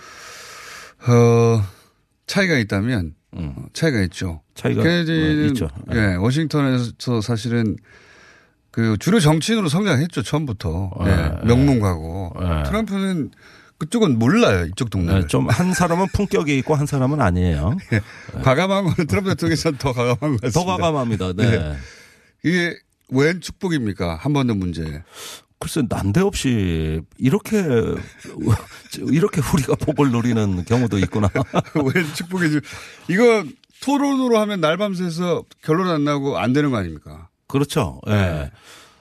[1.06, 1.62] 어,
[2.26, 4.40] 차이가 있다면 어, 차이가 있죠.
[4.42, 4.54] 음.
[4.54, 5.68] 차이가 케네디는 어, 있죠.
[5.92, 7.76] 예, 워싱턴에서 사실은
[8.78, 12.62] 그 주로 정치인으로 성장했죠 처음부터 예, 예, 명문가고 예.
[12.62, 13.32] 트럼프는
[13.78, 15.22] 그쪽은 몰라요 이쪽 동네를.
[15.22, 17.76] 네, 좀 한 사람은 품격이 있고 한 사람은 아니에요.
[18.44, 20.60] 과감한 거는 트럼프 대통령에서 더 과감한 것 같습니다.
[20.60, 21.32] 더 과감합니다.
[21.32, 21.76] 네.
[22.44, 22.76] 이게
[23.10, 24.14] 웬 축복입니까?
[24.14, 25.02] 한 번 더 문제.
[25.58, 27.64] 글쎄 난데없이 이렇게
[29.10, 31.28] 이렇게 우리가 복을 누리는 경우도 있구나.
[31.74, 32.60] 웬 축복이지.
[33.08, 33.44] 이거
[33.82, 37.27] 토론으로 하면 날밤새서 결론 안 나고 안 되는 거 아닙니까?
[37.48, 38.00] 그렇죠.
[38.08, 38.50] 예.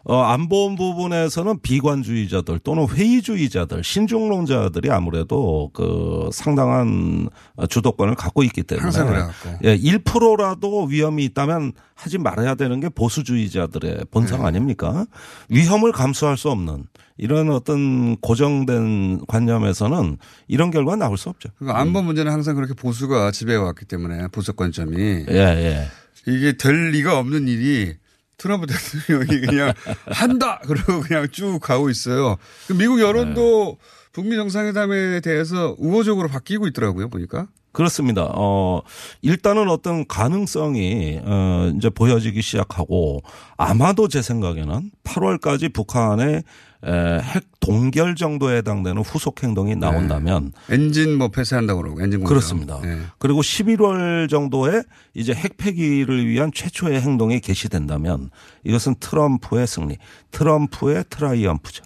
[0.09, 7.27] 어, 안보험 부분에서는 비관주의자들 또는 회의주의자들, 신중론자들이 아무래도 그 상당한
[7.69, 8.83] 주도권을 갖고 있기 때문에.
[8.83, 9.49] 항상 그래갖고.
[9.65, 14.47] 예, 1%라도 위험이 있다면 하지 말아야 되는 게 보수주의자들의 본성 네.
[14.47, 15.05] 아닙니까?
[15.49, 16.85] 위험을 감수할 수 없는
[17.17, 21.49] 이런 어떤 고정된 관념에서는 이런 결과 나올 수 없죠.
[21.59, 25.87] 그 안보 문제는 항상 그렇게 보수가 지배해 왔기 때문에 보수 관점이 예, 예.
[26.27, 27.95] 이게 될 리가 없는 일이
[28.37, 29.73] 트럼프 대통령이 그냥
[30.07, 32.37] 한다 그러고 그냥 쭉 가고 있어요.
[32.67, 33.77] 그 미국 여론도
[34.13, 37.47] 북미 정상회담에 대해서 우호적으로 바뀌고 있더라고요 보니까.
[37.77, 38.27] 그렇습니다.
[38.33, 38.81] 어,
[39.21, 43.21] 일단은 어떤 가능성이, 어, 이제 보여지기 시작하고
[43.55, 46.41] 아마도 제 생각에는 8월까지 북한의
[46.83, 52.29] 에, 핵 동결 정도에 해당되는 후속 행동이 나온다면 엔진 뭐 폐쇄한다고 그러고 엔진 공장.
[52.29, 52.81] 그렇습니다.
[52.81, 52.97] 네.
[53.19, 54.81] 그리고 11월 정도에
[55.13, 58.31] 이제 핵 폐기를 위한 최초의 행동이 개시된다면
[58.63, 59.97] 이것은 트럼프의 승리,
[60.31, 61.83] 트럼프의 triumph죠.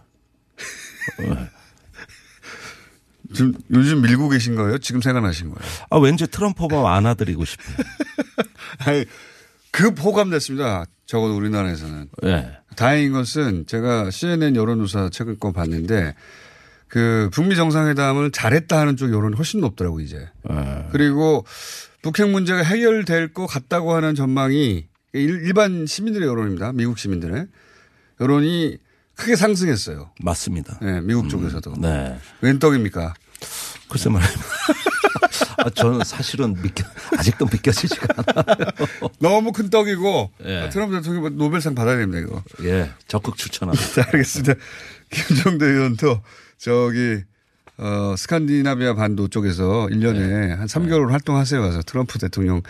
[3.34, 4.78] 지금 요즘 밀고 계신 거예요?
[4.80, 5.72] 지금 생각나신 거예요?
[5.90, 7.76] 아, 왠지 트럼프만 안아드리고 싶어요.
[8.86, 9.06] 아니,
[9.72, 10.86] 그 포함됐습니다.
[11.06, 12.10] 적어도 우리나라에서는.
[12.26, 12.52] 예.
[12.76, 16.16] 다행인 것은 제가 CNN 여론조사 최근 거 봤는데
[16.88, 20.30] 그 북미 정상회담을 잘했다 하는 쪽 여론이 훨씬 높더라고 이제.
[20.50, 20.88] 예.
[20.92, 21.46] 그리고
[22.02, 26.72] 북핵 문제가 해결될 것 같다고 하는 전망이 일- 일반 시민들의 여론입니다.
[26.74, 27.48] 미국 시민들의
[28.22, 28.78] 여론이
[29.16, 30.12] 크게 상승했어요.
[30.24, 30.80] 맞습니다.
[30.82, 31.76] 네, 미국 쪽에서도.
[31.80, 32.18] 네.
[32.42, 33.14] 웬 떡입니까?
[33.92, 34.32] 글쎄 말이에요.
[35.58, 36.86] 아, 저는 사실은 믿겨,
[37.18, 38.68] 아직도 믿겨지지가 않아요.
[39.20, 40.70] 너무 큰 떡이고 예.
[40.70, 42.42] 트럼프 대통령 뭐 노벨상 받아야 됩니다 이거.
[42.64, 43.86] 예, 적극 추천합니다.
[43.92, 44.54] 자, 알겠습니다.
[45.10, 46.22] 김정대 의원도
[46.58, 47.22] 저기
[47.78, 50.54] 어, 스칸디나비아 반도 쪽에서 1년에 네.
[50.54, 51.62] 한 3개월 활동하세요.
[51.62, 52.62] 가서 트럼프 대통령.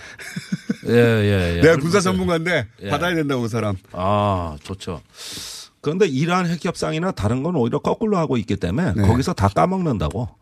[0.88, 1.62] 예, 예, 예.
[1.62, 2.90] 내가 군사 전문가인데 예.
[2.90, 3.76] 받아야 된다고 그 사람.
[3.92, 5.02] 아, 좋죠.
[5.82, 9.08] 그런데 이란 핵협상이나 다른 건 오히려 거꾸로 하고 있기 때문에 네.
[9.08, 10.41] 거기서 다 까먹는다고.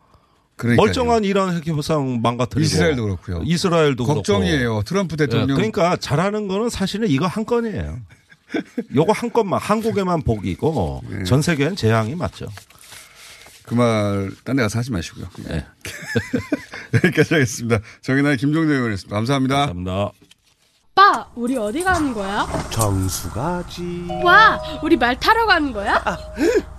[0.59, 0.85] 그러니까요.
[0.85, 2.65] 멀쩡한 이란 핵협상 망가뜨리고.
[2.65, 3.41] 이스라엘도 그렇고요.
[3.45, 4.59] 이스라엘도 걱정이에요.
[4.69, 4.83] 그렇고.
[4.83, 5.55] 트럼프 예, 대통령.
[5.55, 7.97] 그러니까 잘하는 거는 사실은 이거 한 건이에요.
[8.95, 11.23] 요거 한 건만 한국에만 복이고 네.
[11.23, 12.47] 전 세계엔 재앙이 맞죠.
[13.65, 15.27] 그 말 딴 데 가서 하지 마시고요.
[15.47, 15.63] 네.
[17.03, 17.79] 여기까지 하겠습니다.
[18.01, 19.15] 정의나의 김종대 의원이었습니다.
[19.15, 19.55] 감사합니다.
[19.67, 20.11] 감사합니다.
[20.91, 22.47] 오빠, 우리 어디 가는 거야?
[22.71, 24.05] 정수 가지.
[24.23, 26.03] 와, 우리 말 타러 가는 거야?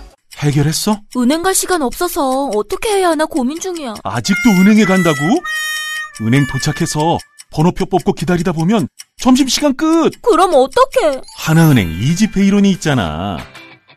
[0.41, 0.99] 해결했어?
[1.17, 3.95] 은행 갈 시간 없어서 어떻게 해야 하나 고민 중이야.
[4.03, 5.17] 아직도 은행에 간다고?
[6.21, 7.17] 은행 도착해서
[7.51, 8.87] 번호표 뽑고 기다리다 보면
[9.21, 10.11] 점심시간 끝!
[10.21, 11.21] 그럼 어떡해?
[11.37, 13.37] 하나은행 이지페이론이 있잖아.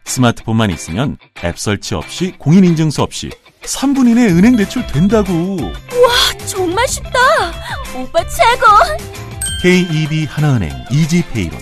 [0.05, 3.31] 스마트폰만 있으면 앱 설치 없이 공인인증서 없이
[3.63, 5.57] 3분 이내 은행 대출 된다고.
[5.63, 7.19] 와, 정말 쉽다.
[7.97, 8.67] 오빠 최고.
[9.63, 11.59] KEB 하나은행 이지페이론.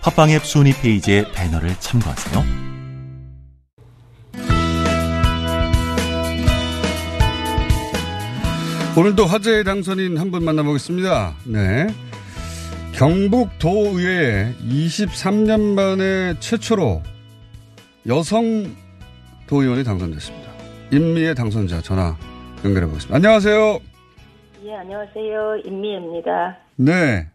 [0.00, 2.67] 팟빵 앱 순위 페이지의 배너를 참고하세요.
[8.98, 11.36] 오늘도 화제의 당선인 한 분 만나보겠습니다.
[11.46, 11.86] 네.
[12.94, 17.02] 경북도의회에 23년 만에 최초로
[18.08, 18.42] 여성
[19.46, 20.50] 도의원이 당선됐습니다.
[20.92, 22.16] 임미의 당선자 전화
[22.64, 23.14] 연결해 보겠습니다.
[23.14, 23.78] 안녕하세요.
[24.64, 25.58] 예, 안녕하세요.
[25.64, 26.58] 임미애입니다.
[26.76, 27.28] 네.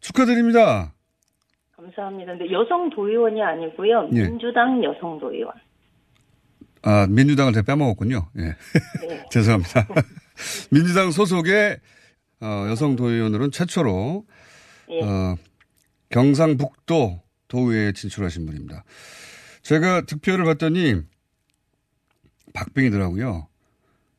[0.00, 0.92] 축하드립니다.
[1.76, 2.32] 감사합니다.
[2.36, 4.08] 근데 여성 도의원이 아니고요.
[4.14, 4.26] 예.
[4.28, 5.52] 민주당 여성 도의원.
[6.82, 8.26] 아, 민주당을 제가 빼먹었군요.
[8.38, 8.56] 예.
[9.30, 9.86] 죄송합니다.
[10.70, 11.78] 민주당 소속의
[12.40, 14.26] 어, 여성 도의원으로는 최초로
[14.90, 15.00] 예.
[15.02, 15.36] 어,
[16.10, 18.84] 경상북도 도의회에 진출하신 분입니다.
[19.62, 21.02] 제가 득표를 봤더니
[22.54, 23.48] 박빙이더라고요.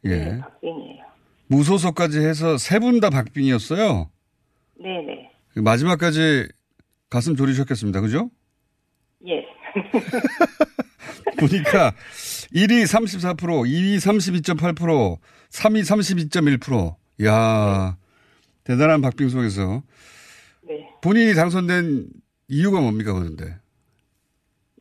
[0.06, 0.10] 예.
[0.10, 1.04] 네, 박빙이에요.
[1.48, 4.10] 무소속까지 해서 세 분 다 박빙이었어요.
[4.80, 5.32] 네네.
[5.56, 6.48] 마지막까지
[7.10, 8.02] 가슴 졸이셨겠습니다.
[8.02, 8.30] 그죠?
[9.28, 9.46] 예.
[11.40, 11.94] 보니까
[12.54, 15.18] 1위 34%, 2위 32.8%,
[15.52, 16.96] 3위 32.1%.
[17.26, 17.98] 야
[18.64, 19.82] 대단한 박빙 속에서
[20.68, 20.90] 네.
[21.02, 22.06] 본인이 당선된
[22.50, 23.56] 이유가 뭡니까 그런데?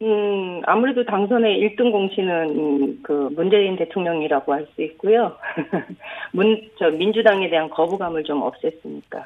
[0.03, 5.37] 음, 아무래도 당선의 1등 공신은 음, 그 문재인 대통령이라고 할 수 있고요.
[6.33, 9.25] 문, 저 민주당에 대한 거부감을 좀 없앴으니까.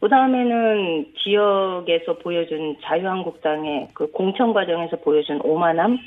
[0.00, 5.98] 그 다음에는 지역에서 보여준 자유한국당의 그 공천 과정에서 보여준 오만함,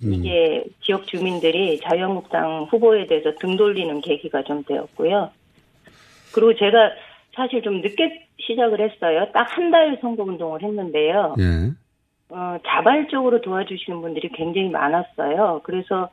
[0.00, 5.30] 이게 지역 주민들이 자유한국당 후보에 대해서 등 돌리는 계기가 좀 되었고요.
[6.34, 6.90] 그리고 제가
[7.34, 9.26] 사실 좀 늦게 시작을 했어요.
[9.32, 11.34] 딱 한 달 선거 운동을 했는데요.
[11.38, 11.70] 예.
[12.30, 15.60] 어, 자발적으로 도와주시는 분들이 굉장히 많았어요.
[15.64, 16.08] 그래서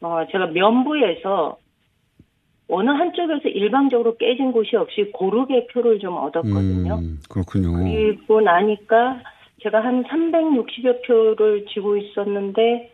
[0.00, 1.56] 어, 제가 면부에서
[2.68, 6.96] 어느 한쪽에서 일방적으로 깨진 곳이 없이 고르게 표를 좀 얻었거든요.
[6.96, 7.72] 음, 그렇군요.
[7.72, 9.20] 그리고 나니까
[9.62, 12.90] 제가 한 360여 표를 쥐고 있었는데,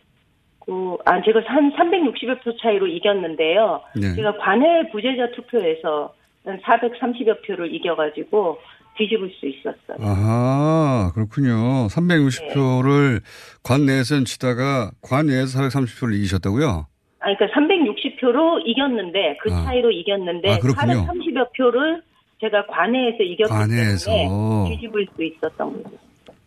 [0.65, 3.81] 그, 아, 제가 한 360여 표 차이로 이겼는데요.
[3.97, 4.15] 네.
[4.15, 8.59] 제가 관외 부재자 투표에서 한 430여 표를 이겨가지고
[8.97, 9.97] 뒤집을 수 있었어요.
[10.01, 11.87] 아하, 그렇군요.
[11.89, 13.21] 360표를
[13.63, 16.87] 관 내에서는 치다가 관 외에서 430표를 이기셨다고요?
[17.21, 19.65] 아, 그러니까 360표로 이겼는데, 그 아.
[19.65, 21.07] 차이로 이겼는데, 아, 그렇군요.
[21.07, 22.03] 430여 표를
[22.41, 24.11] 제가 관외에서 이겼기 관외에서.
[24.11, 25.97] 때문에 뒤집을 수 있었던 거죠.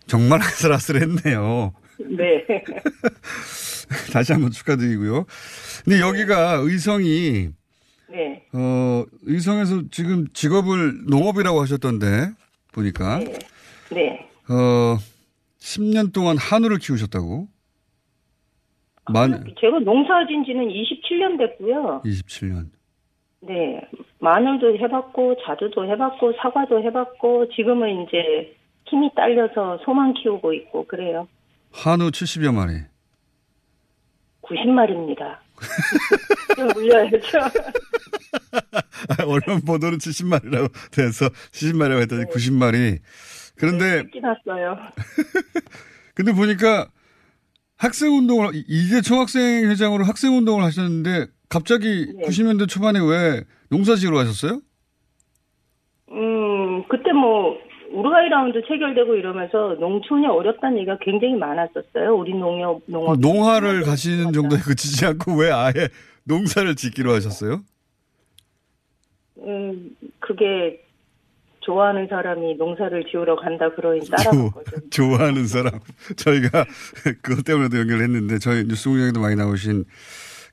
[0.07, 1.73] 정말 아슬아슬했네요.
[2.17, 2.45] 네.
[4.13, 5.25] 다시 한번 축하드리고요.
[5.83, 7.49] 근데 여기가 의성이
[8.09, 8.45] 네.
[8.53, 12.31] 어 의성에서 지금 직업을 농업이라고 하셨던데
[12.73, 13.19] 보니까
[13.91, 14.27] 네.
[14.49, 14.97] 어
[15.59, 17.47] 10년 동안 한우를 키우셨다고?
[19.11, 22.01] 만 제가 농사진 지는 27년 됐고요.
[22.05, 22.69] 27년.
[23.41, 23.81] 네.
[24.19, 31.27] 마늘도 해봤고, 자두도 해봤고, 사과도 해봤고, 지금은 이제 힘이 딸려서 소만 키우고 있고, 그래요.
[31.73, 32.92] 한우 70여 마리.
[34.43, 35.37] 90마리입니다.
[36.55, 37.17] 좀 물려야죠.
[39.27, 42.99] 언론 보도는 70마리라고 돼서 70마리라고 했더니 90마리.
[43.55, 44.77] 그런데 끼났어요.
[46.15, 46.89] 근데 보니까
[47.77, 54.61] 학생 운동을 이제 총학생 회장으로 학생 운동을 하셨는데 갑자기 90년대 초반에 왜 농사지으러 가셨어요?
[56.11, 57.57] 음, 그때 뭐,
[57.93, 62.15] 우루과이 라운드 체결되고 이러면서 농촌이 어렵다는 얘기가 굉장히 많았었어요.
[62.15, 63.19] 우리 농협, 농업.
[63.19, 65.89] 농화를 가시는 정도에 그치지 않고 왜 아예
[66.23, 67.61] 농사를 짓기로 하셨어요?
[69.37, 70.81] 음, 그게
[71.59, 74.89] 좋아하는 사람이 농사를 지으러 간다 그러니 따라간 거죠.
[74.89, 75.79] 좋아하는 사람.
[76.17, 76.65] 저희가
[77.21, 79.85] 그것 때문에도 연결했는데 저희 뉴스 공장에도 많이 나오신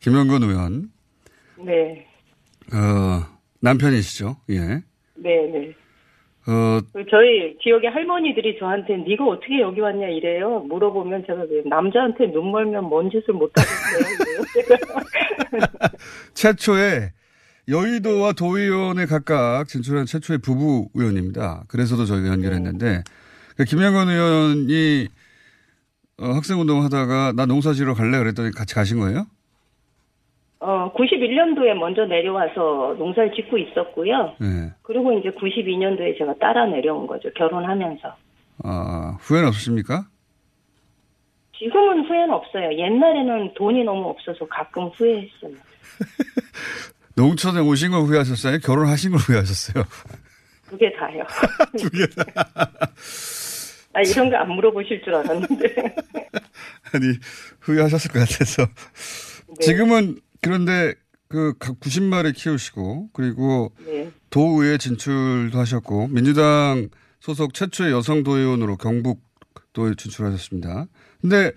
[0.00, 0.90] 김영건 의원
[1.56, 2.06] 네,
[2.72, 3.26] 어,
[3.60, 4.36] 남편이시죠?
[4.50, 4.58] 예.
[5.16, 5.74] 네, 네.
[6.46, 10.60] 어, 저희 지역의 할머니들이 저한테 네가 어떻게 여기 왔냐 이래요.
[10.60, 14.44] 물어보면 제가 왜 남자한테 눈 멀면 뭔 짓을 못 하겠어요.
[16.34, 17.10] 최초의
[17.68, 21.64] 여의도와 도의원에 각각 진출한 최초의 부부 의원입니다.
[21.68, 23.02] 그래서도 저희가 연결했는데
[23.56, 25.08] 그 김영건 의원이
[26.18, 29.26] 어, 학생 운동 하다가 나 농사 지러 갈래 그랬더니 같이 가신 거예요?
[30.60, 34.34] 어, 91년도에 먼저 내려와서 농사를 짓고 있었고요.
[34.38, 34.70] 네.
[34.82, 37.30] 그리고 이제 92년도에 제가 따라 내려온 거죠.
[37.34, 38.14] 결혼하면서.
[38.64, 40.06] 아, 후회는 없으십니까?
[41.58, 42.72] 지금은 후회는 없어요.
[42.78, 45.52] 옛날에는 돈이 너무 없어서 가끔 후회했어요.
[47.16, 48.58] 농촌에 오신 걸 후회하셨어요?
[48.58, 49.84] 결혼하신 걸 후회하셨어요?
[50.68, 51.24] 그게 다요.
[51.78, 52.24] 두 개 다.
[53.92, 55.74] 아, 이런 거 안 물어보실 줄 알았는데.
[56.94, 57.06] 아니,
[57.60, 58.66] 후회하셨을 것 같아서.
[58.66, 59.54] 네.
[59.60, 60.94] 지금은 그런데
[61.28, 64.10] 그 90마리 키우시고 그리고 네.
[64.30, 66.88] 도의회 진출도 하셨고 민주당
[67.20, 70.86] 소속 최초의 여성 도의원으로 경북도에 진출하셨습니다.
[71.20, 71.52] 근데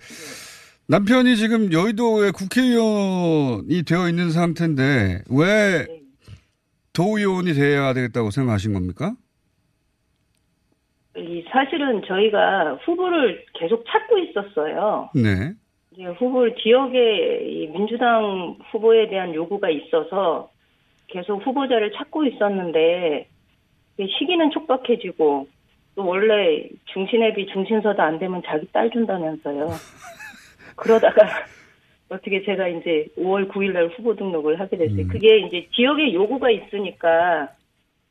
[0.86, 5.86] 남편이 지금 여의도의 국회의원이 되어 있는 상태인데 왜
[6.92, 9.14] 도의원이 돼야 되겠다고 생각하신 겁니까?
[11.16, 15.10] 이 사실은 저희가 후보를 계속 찾고 있었어요.
[15.14, 15.54] 네.
[16.02, 20.50] 후보를 지역에 이 민주당 후보에 대한 요구가 있어서
[21.06, 23.28] 계속 후보자를 찾고 있었는데
[23.98, 25.46] 이 시기는 촉박해지고
[25.94, 29.68] 또 원래 중신회비 중신서도 안 되면 자기 딸 준다면서요.
[30.76, 31.28] 그러다가
[32.08, 35.02] 어떻게 제가 이제 5월 9일 날 후보 등록을 하게 됐어요.
[35.02, 35.08] 음.
[35.08, 37.48] 그게 이제 지역의 요구가 있으니까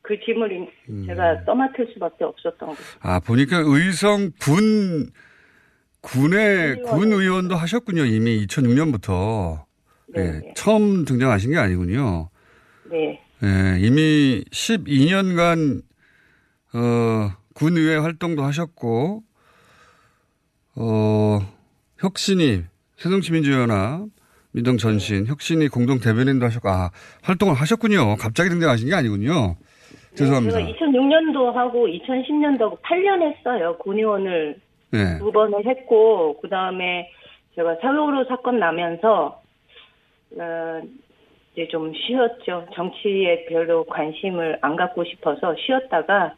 [0.00, 1.04] 그 짐을 인- 음.
[1.06, 2.80] 제가 떠맡을 수밖에 없었던 거죠.
[3.02, 5.10] 아, 보니까 의성 군,
[6.04, 8.04] 군의, 군 의원도 하셨군요.
[8.04, 9.64] 이미 2006년부터.
[10.16, 12.28] 예, 처음 등장하신 게 아니군요.
[12.90, 13.20] 네.
[13.42, 15.82] 예, 이미 12년간,
[16.74, 19.22] 어, 군의회 활동도 하셨고,
[20.76, 21.40] 어,
[21.98, 22.62] 혁신이,
[22.96, 24.08] 새정치민주연합,
[24.52, 26.90] 민정 전신, 혁신이 공동 대변인도 하셨고, 아,
[27.22, 28.16] 활동을 하셨군요.
[28.16, 29.56] 갑자기 등장하신 게 아니군요.
[30.14, 30.58] 죄송합니다.
[30.58, 33.76] 제가 2006년도 하고 2010년도 하고 8년 했어요.
[33.78, 34.60] 군의원을
[34.94, 35.18] 네.
[35.18, 37.10] 두 번을 했고 그 다음에
[37.56, 39.42] 제가 세월호 사건 나면서
[40.38, 40.82] 어,
[41.52, 42.66] 이제 좀 쉬었죠.
[42.74, 46.34] 정치에 별로 관심을 안 갖고 싶어서 쉬었다가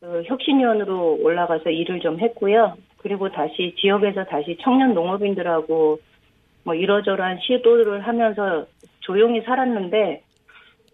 [0.00, 2.76] 그 혁신위원으로 올라가서 일을 좀 했고요.
[2.98, 5.98] 그리고 다시 지역에서 다시 청년 농업인들하고
[6.64, 8.66] 뭐 이러저러한 시도를 하면서
[9.00, 10.22] 조용히 살았는데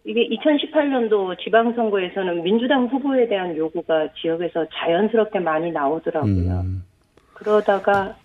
[0.09, 6.65] 이게 2018년도 지방선거에서는 민주당 후보에 대한 요구가 지역에서 자연스럽게 많이 나오더라고요.
[7.35, 8.17] 그러다가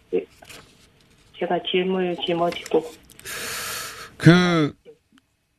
[1.38, 2.84] 제가 짐을 짊어지고
[4.17, 4.74] 그,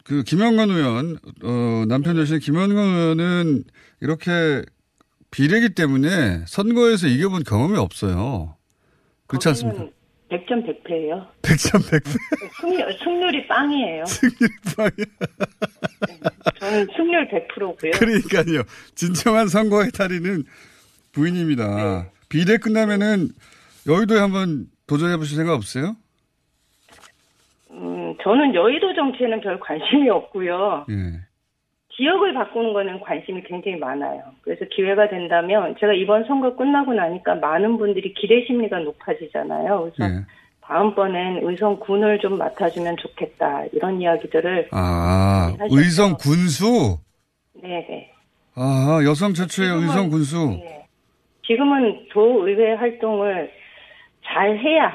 [0.03, 3.65] 그, 김영건 의원, 어, 남편 되신 김영건 의원은
[4.01, 4.63] 이렇게
[5.31, 8.57] 비례기 때문에 선거에서 이겨본 경험이 없어요.
[9.27, 9.89] 그렇지 않습니까?
[10.31, 11.27] 100점 100패예요.
[11.43, 12.19] 100점 100패.
[12.61, 14.05] 승률, 승률이 빵이에요.
[14.09, 15.05] 승률이 빵이야.
[17.29, 17.93] 승률 100%고요.
[17.93, 18.63] 그러니까요.
[18.95, 20.45] 진정한 선거의 달인은
[21.13, 22.11] 부인입니다.
[22.29, 23.29] 비례 끝나면은
[23.87, 25.97] 여의도에 한번 도전해 보실 생각 없어요?
[27.71, 30.87] 음, 저는 여의도 정치에는 별 관심이 없고요.
[30.91, 30.95] 예.
[31.97, 34.23] 지역을 바꾸는 거는 관심이 굉장히 많아요.
[34.43, 39.93] 그래서 기회가 된다면 제가 이번 선거 끝나고 나니까 많은 분들이 기대 심리가 높아지잖아요.
[39.97, 40.25] 그래서 예.
[40.63, 45.79] 다음번엔 의성 군을 좀 맡아주면 좋겠다 이런 이야기들을 아, 네, 하셨죠.
[45.79, 46.99] 의성 군수?
[47.69, 48.11] 네네.
[48.57, 50.37] 아, 여성 최초의 지금은- 의성 군수.
[50.63, 50.87] 네.
[51.47, 53.51] 지금은 도의회 활동을
[54.25, 54.93] 잘 해야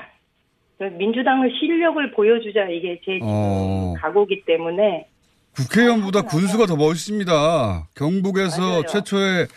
[0.97, 5.07] 민주당의 실력을 보여주자 이게 제 어, 각오기 때문에
[5.55, 7.87] 국회의원보다 군수가 더 멋있습니다.
[7.95, 9.47] 경북에서 최초의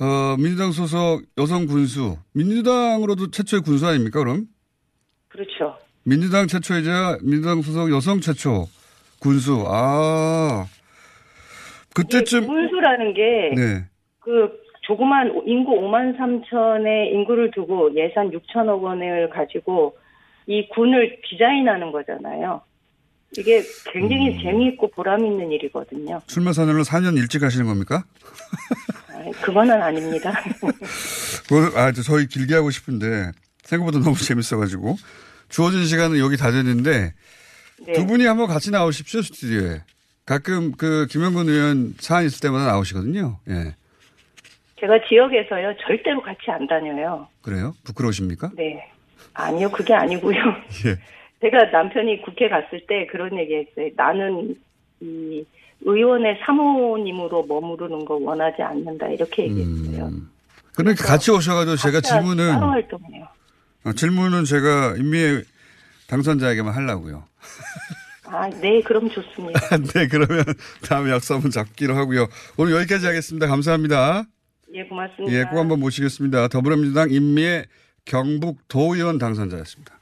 [0.00, 2.16] 어, 민주당 소속 여성 군수.
[2.34, 4.46] 민주당으로도 최초의 군수 아닙니까, 그럼?
[5.28, 5.76] 그렇죠.
[6.04, 8.66] 민주당 최초이자 민주당 소속 여성 최초
[9.20, 9.64] 군수.
[9.68, 10.66] 아.
[11.94, 13.84] 그때쯤 군수라는 게 네.
[14.20, 14.50] 그
[14.82, 19.96] 조그만 인구 5만 3천의 인구를 두고 예산 6천억 원을 가지고
[20.46, 22.62] 이 군을 디자인하는 거잖아요.
[23.38, 24.42] 이게 굉장히 음.
[24.42, 26.20] 재미있고 보람 있는 일이거든요.
[26.26, 28.04] 출마 선언을 4년 일찍 하시는 겁니까?
[29.08, 30.32] 아, 그거는 아닙니다.
[31.76, 33.30] 아, 저 저희 길게 하고 싶은데
[33.62, 34.96] 생각보다 너무 재밌어가지고
[35.48, 37.14] 주어진 시간은 여기 다 됐는데
[37.86, 37.92] 네.
[37.92, 39.82] 두 분이 한번 같이 나오십시오 스튜디오에.
[40.24, 43.38] 가끔 그 김영근 의원 사안 있을 때마다 나오시거든요.
[43.48, 43.74] 예.
[44.78, 47.28] 제가 지역에서요 절대로 같이 안 다녀요.
[47.42, 47.74] 그래요?
[47.84, 48.50] 부끄러우십니까?
[48.56, 48.88] 네.
[49.34, 50.36] 아니요, 그게 아니고요.
[50.86, 50.98] 예.
[51.40, 53.90] 제가 남편이 국회 갔을 때 그런 얘기 했어요.
[53.96, 54.56] 나는
[55.00, 55.44] 이
[55.80, 59.08] 의원의 사모님으로 머무르는 거 원하지 않는다.
[59.08, 60.10] 이렇게 얘기했어요.
[60.76, 63.26] 그러니까 같이 오셔가지고 제가 질문은 따로 활동해요.
[63.84, 65.42] 어, 질문은 제가 임미애
[66.06, 67.24] 당선자에게만 하려고요.
[68.32, 69.60] 아, 네, 그럼 좋습니다.
[69.94, 70.42] 네, 그러면
[70.88, 72.28] 다음에 약속 한번 잡기로 하고요.
[72.56, 73.46] 오늘 여기까지 하겠습니다.
[73.46, 74.24] 감사합니다.
[74.74, 75.36] 예, 고맙습니다.
[75.36, 76.48] 예, 꼭 한번 모시겠습니다.
[76.48, 77.66] 더불어민주당 임미애
[78.06, 80.00] 경북 도의원 당선자였습니다.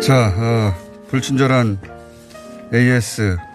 [0.00, 1.78] 자, 어, 불친절한
[2.74, 3.51] AS.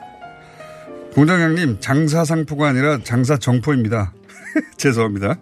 [1.18, 4.14] 공장장님, 장사 상포가 아니라 장사 정포입니다.
[4.78, 5.34] 죄송합니다.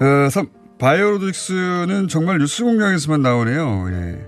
[0.00, 0.48] 어, 삼-
[0.80, 3.86] 바이오로직스는 정말 뉴스 공장에서만 나오네요.
[3.92, 4.26] 예.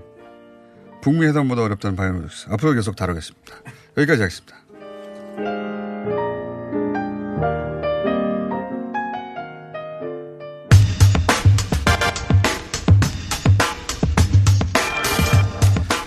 [1.01, 2.47] 북미 회담보다 어렵다는 바이오로직스.
[2.51, 3.57] 앞으로 계속 다루겠습니다.
[3.97, 4.55] 여기까지 하겠습니다.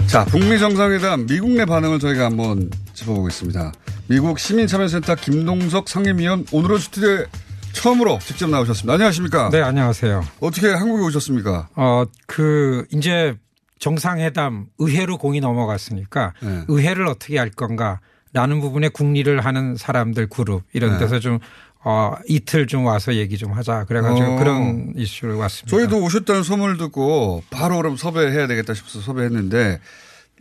[0.07, 3.73] 자, 북미 정상회담 미국 내 반응을 저희가 한번 짚어보겠습니다.
[4.09, 7.27] 미국 시민참여센터 김동석 상임위원 오늘은 스튜디오에
[7.73, 8.95] 처음으로 직접 나오셨습니다.
[8.95, 9.51] 안녕하십니까?
[9.51, 10.25] 네, 안녕하세요.
[10.41, 11.69] 어떻게 한국에 오셨습니까?
[11.77, 13.37] 어, 그, 이제
[13.79, 16.65] 정상회담 의회로 공이 넘어갔으니까 네.
[16.67, 18.01] 의회를 어떻게 할 건가
[18.33, 20.99] 라는 부분에 국리를 하는 사람들 그룹 이런 네.
[20.99, 21.39] 데서 좀
[21.85, 23.85] 어, 이틀 좀 와서 얘기 좀 하자.
[23.85, 24.39] 그래가지고 어.
[24.39, 25.77] 그런 이슈를 왔습니다.
[25.77, 29.79] 저희도 오셨다는 소문을 듣고 바로 그럼 섭외해야 되겠다 싶어서 섭외했는데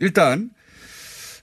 [0.00, 0.50] 일단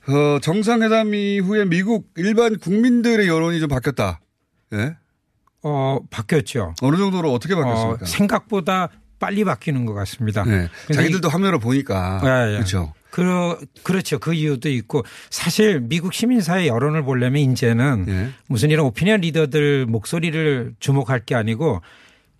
[0.07, 4.19] 어, 정상회담 이후에 미국 일반 국민들의 여론이 좀 바뀌었다.
[4.73, 4.95] 예?
[5.63, 6.75] 어, 바뀌었죠.
[6.81, 8.03] 어느 정도로 어떻게 바뀌었습니까?
[8.03, 8.89] 어, 생각보다
[9.19, 10.43] 빨리 바뀌는 것 같습니다.
[10.43, 10.69] 네.
[10.93, 12.21] 자기들도 화면을 보니까.
[12.23, 12.55] 예, 예.
[12.57, 12.93] 그렇죠.
[13.09, 14.19] 그, 그렇죠.
[14.19, 18.29] 그 이유도 있고 사실 미국 시민사회 여론을 보려면 이제는 예.
[18.47, 21.81] 무슨 이런 오피니언 리더들 목소리를 주목할 게 아니고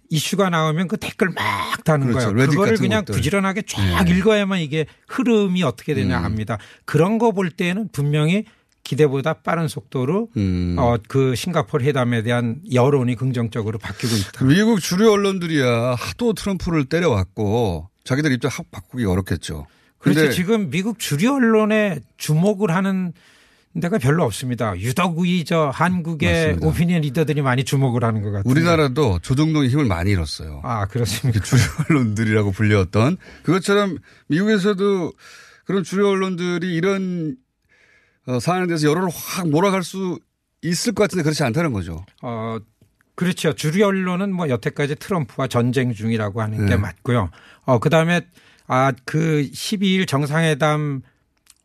[0.09, 2.33] 이슈가 나오면 그 댓글 막 다는 그렇죠.
[2.33, 2.49] 거예요.
[2.49, 3.15] 그거를 그냥 것들.
[3.15, 6.23] 부지런하게 쫙 읽어야만 이게 흐름이 어떻게 되냐 음.
[6.25, 6.57] 합니다.
[6.85, 8.45] 그런 거 볼 때는 분명히
[8.83, 10.75] 기대보다 빠른 속도로 음.
[10.77, 14.45] 어, 그 싱가포르 회담에 대한 여론이 긍정적으로 바뀌고 있다.
[14.45, 19.65] 미국 주류 언론들이야 하도 트럼프를 때려왔고 자기들 입장 확 바꾸기 어렵겠죠.
[19.97, 20.29] 그렇죠.
[20.31, 23.11] 지금 미국 주류 언론에 주목을 하는
[23.81, 24.77] 데가 별로 없습니다.
[24.79, 26.67] 유독 이저 한국의 맞습니다.
[26.67, 28.49] 오피니언 리더들이 많이 주목을 하는 것 같아요.
[28.49, 30.61] 우리나라도 조정동의 힘을 많이 잃었어요.
[30.63, 31.39] 아 그렇습니까?
[31.43, 33.97] 주류 언론들이라고 불렸던 그것처럼
[34.27, 35.11] 미국에서도
[35.65, 37.35] 그런 주류 언론들이 이런
[38.27, 40.19] 어, 사안에 대해서 여론을 확 몰아갈 수
[40.61, 42.05] 있을 것 같은데 그렇지 않다는 거죠.
[42.21, 42.57] 어,
[43.15, 43.53] 그렇죠.
[43.53, 46.77] 주류 언론은 뭐 여태까지 트럼프와 전쟁 중이라고 하는 게 네.
[46.77, 47.29] 맞고요.
[47.65, 48.21] 어, 그 다음에
[48.67, 51.01] 아, 그 12일 정상회담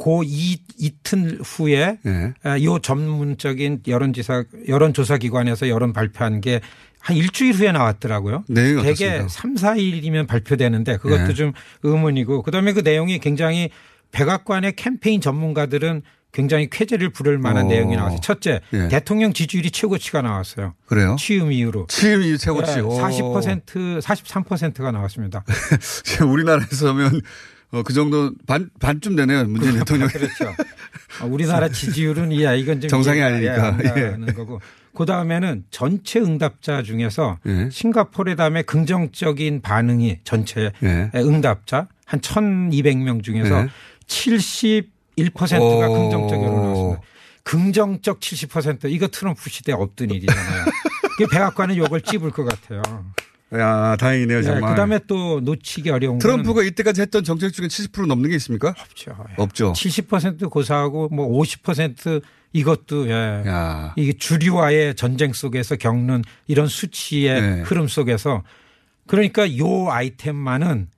[0.01, 2.35] 고 이, 이틀 후에 예.
[2.43, 6.61] 아, 요 전문적인 여론조사, 여론조사 기관에서 여론 발표한 게
[7.01, 8.45] 한 일주일 후에 나왔더라고요.
[8.49, 9.29] 내용이 대개 어떻습니까?
[9.29, 11.35] 3, 4일이면 발표되는데 그것도 네.
[11.35, 13.71] 좀 의문이고 그다음에 그 내용이 굉장히
[14.13, 17.69] 백악관의 캠페인 전문가들은 굉장히 쾌재를 부를 만한 어.
[17.69, 18.21] 내용이 나왔어요.
[18.21, 18.89] 첫째, 예.
[18.89, 20.75] 대통령 지지율이 최고치가 나왔어요.
[20.87, 21.17] 그래요?
[21.19, 21.87] 취임 이후로.
[21.89, 22.77] 취임 이후 최고치.
[22.77, 22.91] 네, 오.
[22.91, 25.43] 40%, 43%가 나왔습니다.
[26.25, 27.21] 우리나라에서면
[27.73, 29.45] 어, 그 정도 반, 반쯤 되네요.
[29.45, 30.09] 문재인 대통령.
[30.09, 30.53] 그렇죠.
[31.23, 33.69] 어, 우리나라 지지율은 이 이건 좀 정상이 아니니까.
[33.69, 34.61] 안 가는 거고.
[34.95, 37.69] 그 다음에는 전체 응답자 중에서 예.
[37.71, 41.11] 싱가포르 담에 긍정적인 반응이 전체 예.
[41.15, 43.69] 응답자 한 1,200명 중에서 예.
[44.09, 45.93] 71%가 오.
[45.95, 47.01] 긍정적으로 나왔습니다.
[47.45, 50.65] 긍정적 70% 이거 트럼프 시대 없던 일이잖아요.
[51.19, 52.83] 그 백악관은 요걸 찝을 것 같아요.
[53.55, 54.71] 야, 다행이네요, 정말.
[54.71, 58.75] 그 다음에 또 놓치기 어려운 트럼프가 이때까지 했던 정책 중에 70% 넘는 게 있습니까?
[58.79, 59.17] 없죠.
[59.37, 59.73] 없죠.
[59.73, 62.23] 70% 고사하고 뭐 50%
[62.53, 63.43] 이것도 예.
[63.47, 63.93] 야.
[63.97, 67.61] 이게 주류와의 전쟁 속에서 겪는 이런 수치의 네.
[67.63, 68.43] 흐름 속에서
[69.07, 70.89] 그러니까 요 아이템만은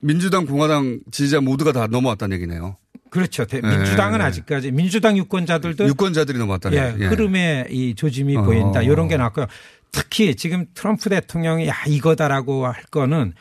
[0.00, 2.76] 민주당, 공화당 지지자 모두가 다 넘어왔다는 얘기네요.
[3.10, 3.46] 그렇죠.
[3.46, 3.76] 대- 네.
[3.76, 7.02] 민주당은 아직까지 민주당 유권자들도 유권자들이 넘어왔다는 예.
[7.04, 7.06] 예.
[7.06, 8.42] 흐름의 이 조짐이 어.
[8.42, 8.82] 보인다.
[8.82, 9.46] 이런 게 나왔고요.
[9.92, 13.32] 특히 지금 트럼프 대통령이 야 이거다라고 할 거는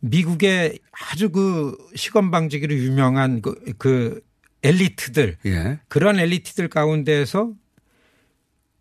[0.00, 4.20] 미국의 아주 그 시건 방지기로 유명한 그, 그
[4.62, 5.78] 엘리트들 예.
[5.88, 7.52] 그런 엘리트들 가운데서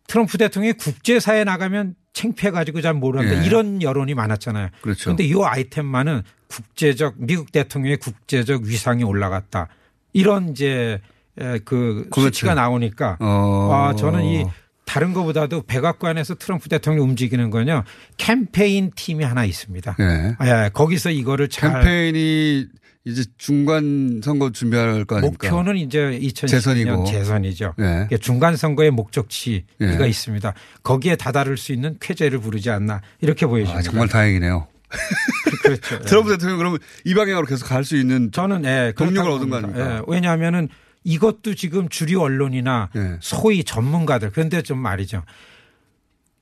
[0.07, 3.45] 트럼프 대통령이 국제사회에 나가면 창피해가지고 잘 모르는데 예.
[3.45, 4.69] 이런 여론이 많았잖아요.
[4.81, 5.05] 그렇죠.
[5.05, 9.69] 그런데 이 아이템만은 국제적 미국 대통령의 국제적 위상이 올라갔다.
[10.13, 11.01] 이런 이제
[11.39, 12.27] 에, 그 그렇죠.
[12.27, 13.69] 수치가 나오니까 어.
[13.71, 14.45] 아 저는 이
[14.93, 17.83] 다른 것보다도 백악관에서 트럼프 대통령 움직이는 거는요
[18.17, 19.95] 캠페인 팀이 하나 있습니다.
[19.99, 20.35] 예.
[20.37, 22.67] 아, 예, 거기서 이거를 잘 캠페인이
[23.05, 25.49] 이제 중간 선거 준비할 거 아닙니까?
[25.49, 27.05] 목표는 이제 2010년 재선이고.
[27.05, 27.73] 재선이죠.
[27.79, 27.83] 예.
[27.83, 30.07] 그러니까 중간 선거의 목적치가 예.
[30.07, 30.53] 있습니다.
[30.83, 33.79] 거기에 다다를 수 있는 쾌재를 부르지 않나 이렇게 보여집니다.
[33.79, 34.67] 아, 정말 다행이네요.
[35.63, 35.95] 그렇죠.
[35.95, 35.99] 예.
[36.05, 39.57] 트럼프 대통령 그러면 이 방향으로 계속 갈 수 있는 저는 예, 동력을 얻은 거.
[39.57, 39.95] 아닙니까?
[39.97, 40.69] 예, 왜냐하면은
[41.03, 43.17] 이것도 지금 주류 언론이나 예.
[43.21, 45.23] 소위 전문가들 그런데 좀 말이죠.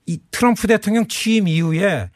[0.06, 2.10] 이 트럼프 대통령 취임 이후에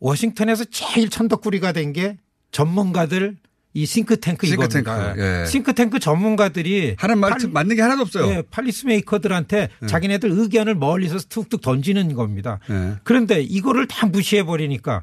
[0.00, 2.18] 워싱턴에서 제일 천덕꾸리가 된 게
[2.50, 3.36] 전문가들
[3.76, 5.40] 이 싱크탱크 싱크탱크, 이겁니다.
[5.42, 5.46] 예.
[5.46, 8.28] 싱크탱크 전문가들이 하는 말 맞는 게 하나도 없어요.
[8.30, 9.86] 예, 팔리스 메이커들한테 예.
[9.86, 12.60] 자기네들 의견을 멀리서 툭툭 던지는 겁니다.
[12.70, 12.94] 예.
[13.02, 15.02] 그런데 이거를 다 무시해 버리니까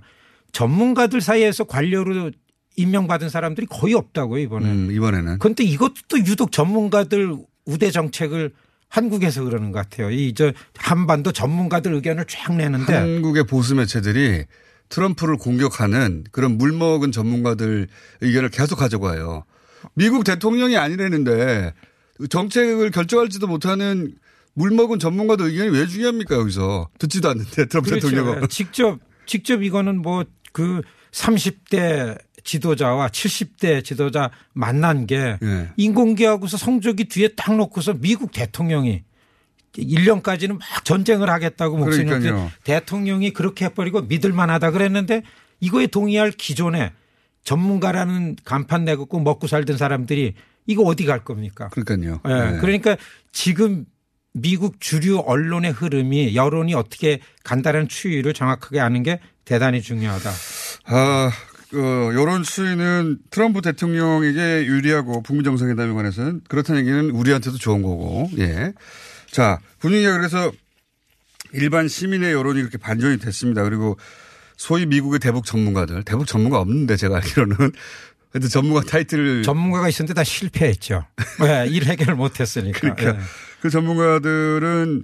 [0.53, 2.31] 전문가들 사이에서 관료로
[2.75, 4.65] 임명받은 사람들이 거의 없다고요 이번에.
[4.69, 5.39] 음, 이번에는.
[5.39, 8.51] 그런데 이것도 또 유독 전문가들 우대 정책을
[8.87, 10.11] 한국에서 그러는 것 같아요.
[10.11, 14.45] 이저 한반도 전문가들 의견을 쫙 내는데 한국의 보수 매체들이
[14.89, 17.87] 트럼프를 공격하는 그런 물먹은 전문가들
[18.19, 19.45] 의견을 계속 가져가요.
[19.93, 21.73] 미국 대통령이 아니라는데
[22.29, 24.13] 정책을 결정할지도 못하는
[24.53, 28.09] 물먹은 전문가들 의견이 왜 중요합니까 여기서 듣지도 않는데 트럼프 그렇죠.
[28.09, 35.69] 대통령은 직접 직접 이거는 뭐 그 30대 지도자와 70대 지도자 만난 게 예.
[35.77, 39.03] 인공기하고서 성적이 뒤에 딱 놓고서 미국 대통령이
[39.73, 41.77] 1년까지는 막 전쟁을 하겠다고.
[41.89, 45.23] 냈는데 대통령이 그렇게 해버리고 믿을만 하다 그랬는데
[45.59, 46.91] 이거에 동의할 기존에
[47.43, 50.33] 전문가라는 간판 내갖고 먹고 살던 사람들이
[50.67, 51.69] 이거 어디 갈 겁니까?
[51.69, 52.19] 그러니까요.
[52.27, 52.57] 예, 네.
[52.59, 52.97] 그러니까
[53.31, 53.85] 지금
[54.33, 60.31] 미국 주류 언론의 흐름이 여론이 어떻게 간다는 추이를 정확하게 아는 게 대단히 중요하다.
[60.85, 61.31] 아,
[61.73, 68.73] 어, 여론 추이는 트럼프 대통령에게 유리하고 북미 정상회담에 관해서는 그렇다는 얘기는 우리한테도 좋은 거고, 예.
[69.31, 70.51] 자, 분위기가 그래서
[71.53, 73.63] 일반 시민의 여론이 그렇게 반전이 됐습니다.
[73.63, 73.97] 그리고
[74.57, 77.55] 소위 미국의 대북 전문가들, 대북 전문가 없는데 제가 알기로는
[78.33, 79.43] 하여튼 전문가 타이틀을.
[79.43, 81.05] 전문가가 있었는데 다 실패했죠.
[81.41, 82.79] 네, 일 해결을 못했으니까.
[82.79, 83.19] 그러니까 네.
[83.61, 85.03] 그 전문가들은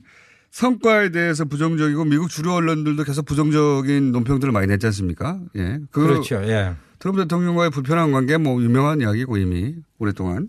[0.52, 5.39] 성과에 대해서 부정적이고 미국 주류 언론들도 계속 부정적인 논평들을 많이 냈지 않습니까?
[5.56, 5.80] 예.
[5.91, 6.41] 그 그렇죠.
[6.43, 6.74] 예.
[7.00, 10.48] 트럼프 대통령과의 불편한 관계 뭐 유명한 이야기고 이미 오랫동안.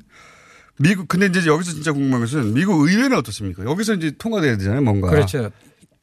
[0.79, 3.65] 미국 근데 이제 여기서 진짜 궁금한 것은 미국 의회는 어떻습니까?
[3.65, 5.11] 여기서 이제 통과돼야 되잖아요, 뭔가.
[5.11, 5.51] 그렇죠.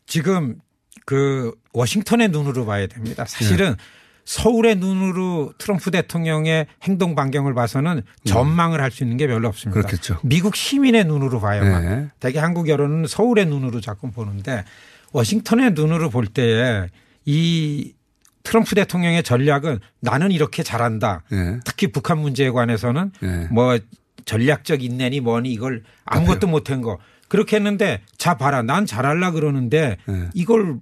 [0.05, 0.57] 지금
[1.05, 3.25] 그 워싱턴의 눈으로 봐야 됩니다.
[3.25, 3.77] 사실은 네.
[4.25, 9.79] 서울의 눈으로 트럼프 대통령의 행동 반경을 봐서는 전망을 할 수 있는 게 별로 없습니다.
[9.79, 9.81] 음.
[9.81, 10.17] 그렇겠죠.
[10.23, 11.85] 미국 시민의 눈으로 봐야만.
[11.85, 12.07] 네.
[12.19, 14.63] 대개 한국 여론은 서울의 눈으로 자꾸 보는데
[15.11, 16.87] 워싱턴의 눈으로 볼 때에
[17.25, 17.93] 이
[18.43, 21.23] 트럼프 대통령의 전략은 나는 이렇게 잘한다.
[21.31, 21.59] 네.
[21.65, 23.47] 특히 북한 문제에 관해서는 네.
[23.51, 23.77] 뭐
[24.25, 26.97] 전략적 인내니 뭐니 이걸 아무것도 못한 거
[27.27, 29.97] 그렇게 했는데 자 봐라 난 잘할라 그러는데
[30.33, 30.77] 이걸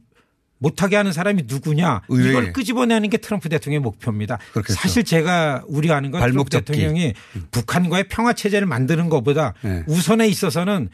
[0.63, 2.29] 못하게 하는 사람이 누구냐 의외에.
[2.29, 4.39] 이걸 끄집어내는 게 트럼프 대통령의 목표입니다.
[4.53, 4.73] 그렇겠죠.
[4.73, 6.71] 사실 제가 우려하는 건 트럼프 잡기.
[6.71, 7.13] 대통령이
[7.51, 9.83] 북한과의 평화 체제를 만드는 것보다 네.
[9.87, 10.89] 우선에 있어서는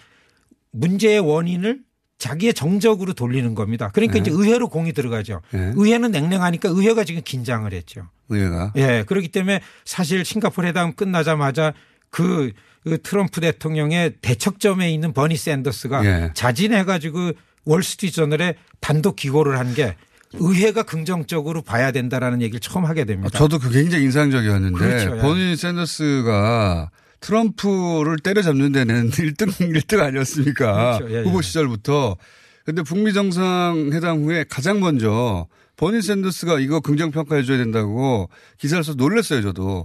[0.71, 1.81] 문제의 원인을
[2.17, 3.91] 자기의 정적으로 돌리는 겁니다.
[3.93, 4.19] 그러니까 네.
[4.21, 5.41] 이제 의회로 공이 들어가죠.
[5.51, 5.71] 네.
[5.75, 8.09] 의회는 냉랭하니까 의회가 지금 긴장을 했죠.
[8.29, 8.73] 의회가.
[8.75, 11.73] 예, 그렇기 때문에 사실 싱가포르 회담 끝나자마자
[12.09, 12.51] 그,
[12.83, 16.31] 그 트럼프 대통령의 대척점에 있는 버니 샌더스가 예.
[16.33, 17.33] 자진해가지고
[17.69, 19.95] 월스트리트저널에 단독 기고를 한 게
[20.33, 23.35] 의회가 긍정적으로 봐야 된다라는 얘기를 처음 하게 됩니다.
[23.37, 25.17] 저도 그 굉장히 인상적이었는데 그렇죠.
[25.17, 25.21] 예.
[25.21, 30.97] 버니 샌더스가 트럼프를 때려잡는 데는 1등, 1등 아니었습니까?
[30.99, 31.15] 그렇죠.
[31.15, 31.41] 예, 후보 예.
[31.41, 32.15] 시절부터.
[32.63, 35.47] 근데 북미 정상회담 후에 가장 먼저
[35.77, 39.83] 버니 샌더스가 이거 긍정 평가해 줘야 된다고 기사를 써서 놀랐어요, 저도.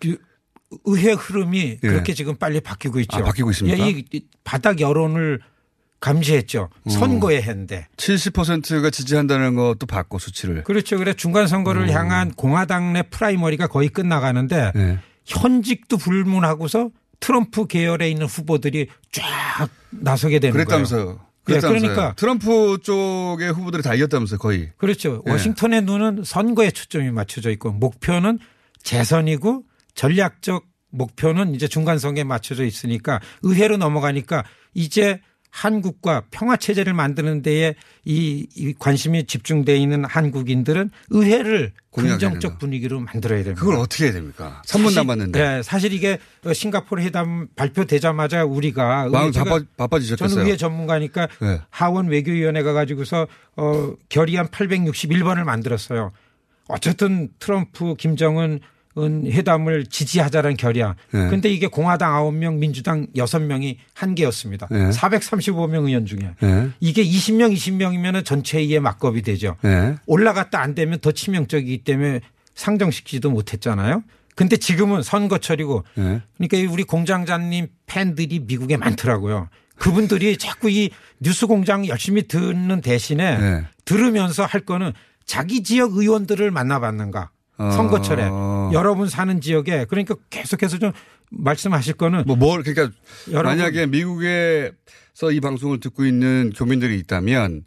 [0.00, 0.18] 그
[0.84, 1.88] 의회 흐름이 예.
[1.88, 3.16] 그렇게 지금 빨리 바뀌고 있죠.
[3.16, 3.78] 아, 바뀌고 있습니까?
[3.86, 5.40] 예, 이- 이 바닥 여론을
[6.00, 6.68] 감지했죠.
[6.84, 6.90] 어.
[6.90, 7.86] 선거에 했는데.
[7.96, 10.64] 70%가 지지한다는 것도 봤고, 수치를.
[10.64, 10.96] 그렇죠.
[10.98, 11.90] 그래 중간 선거를 음.
[11.90, 14.98] 향한 공화당 내 프라이머리가 거의 끝나가는데 네.
[15.26, 16.90] 현직도 불문하고서
[17.20, 21.04] 트럼프 계열에 있는 후보들이 쫙 나서게 되는 그랬다면서요.
[21.04, 21.20] 거예요.
[21.48, 21.90] 예, 그랬다면서요.
[21.90, 24.70] 그러니까 트럼프 쪽의 후보들이 다 이겼다면서요, 거의.
[24.76, 25.22] 그렇죠.
[25.26, 25.30] 예.
[25.32, 28.38] 워싱턴의 눈은 선거에 초점이 맞춰져 있고 목표는
[28.82, 34.44] 재선이고 전략적 목표는 이제 중간 선거에 맞춰져 있으니까 의회로 넘어가니까
[34.74, 35.20] 이제
[35.50, 37.74] 한국과 평화 체제를 만드는 데에
[38.04, 42.58] 이, 이 관심이 집중돼 있는 한국인들은 의회를 긍정적.
[42.58, 43.60] 분위기로 만들어야 됩니다.
[43.60, 44.62] 그걸 어떻게 해야 됩니까?
[44.66, 45.38] 3분 사실- 남았는데.
[45.40, 46.18] 네, 사실 이게
[46.52, 50.28] 싱가포르 회담 발표되자마자 우리가 마음 바빠, 바빠지셨겠어요.
[50.28, 51.60] 저는 의회 전문가니까 네.
[51.70, 53.26] 하원 외교위원회가 가지고서
[53.56, 56.12] 어 결의안 861번을 만들었어요.
[56.68, 58.60] 어쨌든 트럼프 김정은 은
[58.98, 60.94] 회담을 지지하자는 결의안.
[61.12, 61.28] 네.
[61.28, 64.68] 근데 이게 공화당 9명, 민주당 6명이 한 개였습니다.
[64.70, 64.90] 네.
[64.90, 66.30] 435명 의원 중에.
[66.40, 66.70] 네.
[66.80, 69.56] 이게 20명, 20명이면 전체 의회 막겁이 되죠.
[69.62, 69.94] 네.
[70.06, 72.20] 올라갔다 안 되면 더 치명적이기 때문에
[72.54, 74.02] 상정시키지도 못했잖아요.
[74.34, 76.22] 근데 지금은 선거철이고 네.
[76.36, 79.48] 그러니까 우리 공장장님 팬들이 미국에 많더라고요.
[79.76, 80.90] 그분들이 자꾸 이
[81.20, 83.64] 뉴스 공장 열심히 듣는 대신에 네.
[83.84, 84.92] 들으면서 할 거는
[85.24, 87.30] 자기 지역 의원들을 만나봤는가.
[87.58, 87.70] 어.
[87.70, 88.22] 선거철에
[88.72, 90.92] 여러분 사는 지역에 그러니까 계속해서 좀
[91.30, 92.94] 말씀하실 거는 뭐, 뭘, 그러니까
[93.30, 97.64] 만약에 미국에서 이 방송을 듣고 있는 교민들이 있다면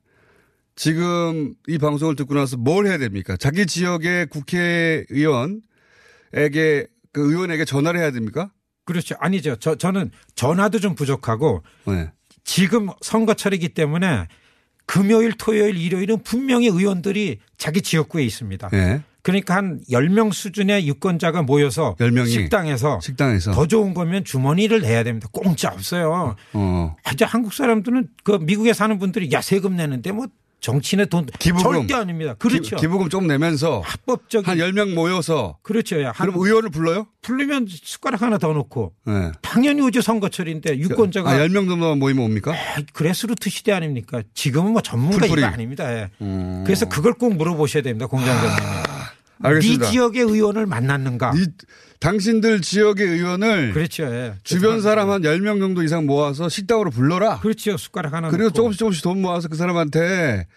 [0.75, 3.35] 지금 이 방송을 듣고 나서 뭘 해야 됩니까?
[3.37, 5.61] 자기 지역의 국회의원에게
[6.31, 8.51] 그 의원에게 전화를 해야 됩니까?
[8.85, 9.15] 그렇죠.
[9.19, 9.57] 아니죠.
[9.57, 12.11] 저, 저는 전화도 좀 부족하고 네.
[12.43, 14.27] 지금 선거철이기 때문에
[14.85, 18.69] 금요일, 토요일, 일요일은 분명히 의원들이 자기 지역구에 있습니다.
[18.69, 19.03] 네.
[19.23, 25.27] 그러니까 한 10명 수준의 유권자가 모여서 10명이 식당에서 식당에서 더 좋은 거면 주머니를 내야 됩니다.
[25.31, 26.35] 공짜 없어요.
[26.53, 26.95] 어.
[27.03, 30.27] 아주 한국 사람들은 그 미국에 사는 분들이 야 세금 내는데 뭐
[30.59, 31.63] 정치는 돈 기부금.
[31.87, 32.35] 절대 아닙니다.
[32.35, 32.75] 그렇죠.
[32.75, 35.99] 기, 부금좀 내면서 합법적인 한 10명 모여서 그렇죠.
[36.03, 37.07] 야, 한- 그럼 의원을 불러요?
[37.23, 39.31] 부르면 숟가락 하나 더 놓고 네.
[39.41, 42.53] 당연히 오죠 선거철인데 유권자가 아, 10명 정도만 모이면 옵니까?
[42.93, 44.21] 그레스루트 시대 아닙니까?
[44.35, 45.25] 지금은 뭐 전문가.
[45.25, 45.91] 이거 아닙니다.
[45.97, 46.09] 예.
[46.21, 46.63] 음.
[46.63, 48.05] 그래서 그걸 꼭 물어보셔야 됩니다.
[48.05, 48.90] 공장장님.
[49.43, 49.85] 알겠습니다.
[49.85, 51.33] 네 지역의 의원을 만났는가?
[51.35, 51.45] 이,
[51.99, 54.03] 당신들 지역의 의원을 그렇죠.
[54.05, 54.33] 예.
[54.43, 57.39] 주변 사람 한 10명 정도 이상 모아서 식당으로 불러라.
[57.39, 57.77] 그렇죠.
[57.77, 58.53] 숟가락 하나 그리고 놓고.
[58.53, 60.47] 조금씩 조금씩 돈 모아서 그 사람한테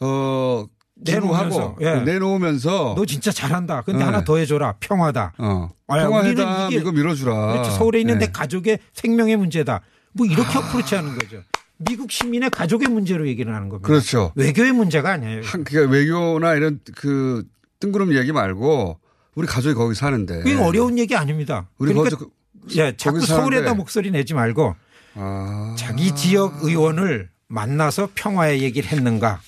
[0.00, 0.66] 어
[0.96, 2.00] 내놓으면서, 예.
[2.00, 3.82] 내놓으면서 너 진짜 잘한다.
[3.82, 4.04] 근데 네.
[4.04, 4.74] 하나 더 해줘라.
[4.80, 5.32] 평화다.
[5.38, 5.70] 어.
[5.88, 7.52] 평화회담 이거 밀어주라.
[7.52, 7.70] 그렇죠.
[7.72, 8.26] 서울에 있는 네.
[8.26, 9.80] 내 가족의 생명의 문제다.
[10.12, 11.42] 뭐 이렇게 approach 하는 거죠.
[11.78, 13.86] 미국 시민의 가족의 문제로 얘기를 하는 겁니다.
[13.86, 14.32] 그렇죠.
[14.36, 15.42] 외교의 문제가 아니에요.
[15.44, 17.44] 한, 그러니까 외교나 이런 그
[17.82, 18.98] 뜬구름 얘기 말고
[19.34, 20.38] 우리 가족이 거기 사는데.
[20.38, 21.68] 그게 어려운 얘기 아닙니다.
[21.78, 22.30] 우리 그러니까 거기
[22.78, 23.76] 예, 자꾸 서울에다 사는데.
[23.76, 24.74] 목소리 내지 말고
[25.14, 25.74] 아.
[25.78, 29.40] 자기 지역 의원을 만나서 평화의 얘기를 했는가.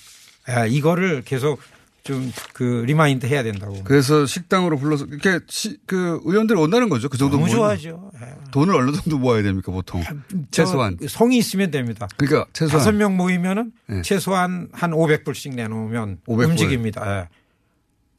[0.51, 1.59] 예, 이거를 계속
[2.03, 3.82] 좀 그 remind 해야 된다고.
[3.82, 7.09] 그래서 식당으로 불러서 이렇게 시- 그 의원들 온다는 거죠.
[7.09, 7.49] 그 정도 너무.
[7.49, 8.11] 좋아하죠.
[8.20, 8.35] 예.
[8.51, 10.14] 돈을 어느 정도 모아야 됩니까 보통 저
[10.51, 10.99] 최소한.
[11.09, 12.07] 성이 있으면 됩니다.
[12.18, 14.03] 그러니까 최소한 다섯 명 모이면은 네.
[14.03, 16.51] 최소한 한 500불씩 내놓으면 500 불.
[16.53, 17.20] 움직입니다.
[17.22, 17.28] 예.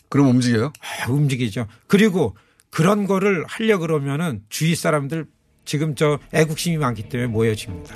[0.09, 0.71] 그럼 움직여요?
[0.79, 1.67] 아, 움직이죠.
[1.87, 2.35] 그리고
[2.69, 5.25] 그런 거를 하려 그러면은 주위 사람들
[5.65, 7.95] 지금 저 애국심이 많기 때문에 모여집니다.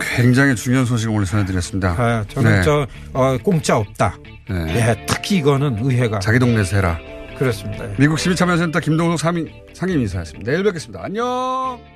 [0.00, 1.90] 굉장히 중요한 소식을 오늘 전해드렸습니다.
[1.90, 2.62] 아, 저는 네.
[2.62, 4.16] 저 어, 공짜 없다.
[4.48, 4.74] 네.
[4.76, 6.98] 예, 특히 이거는 의회가 자기 동네에서 해라.
[7.38, 7.90] 그렇습니다.
[7.90, 7.94] 예.
[7.98, 10.50] 미국 시민참여센터 김동석 상임, 상임이사였습니다.
[10.50, 11.04] 내일 뵙겠습니다.
[11.04, 11.93] 안녕!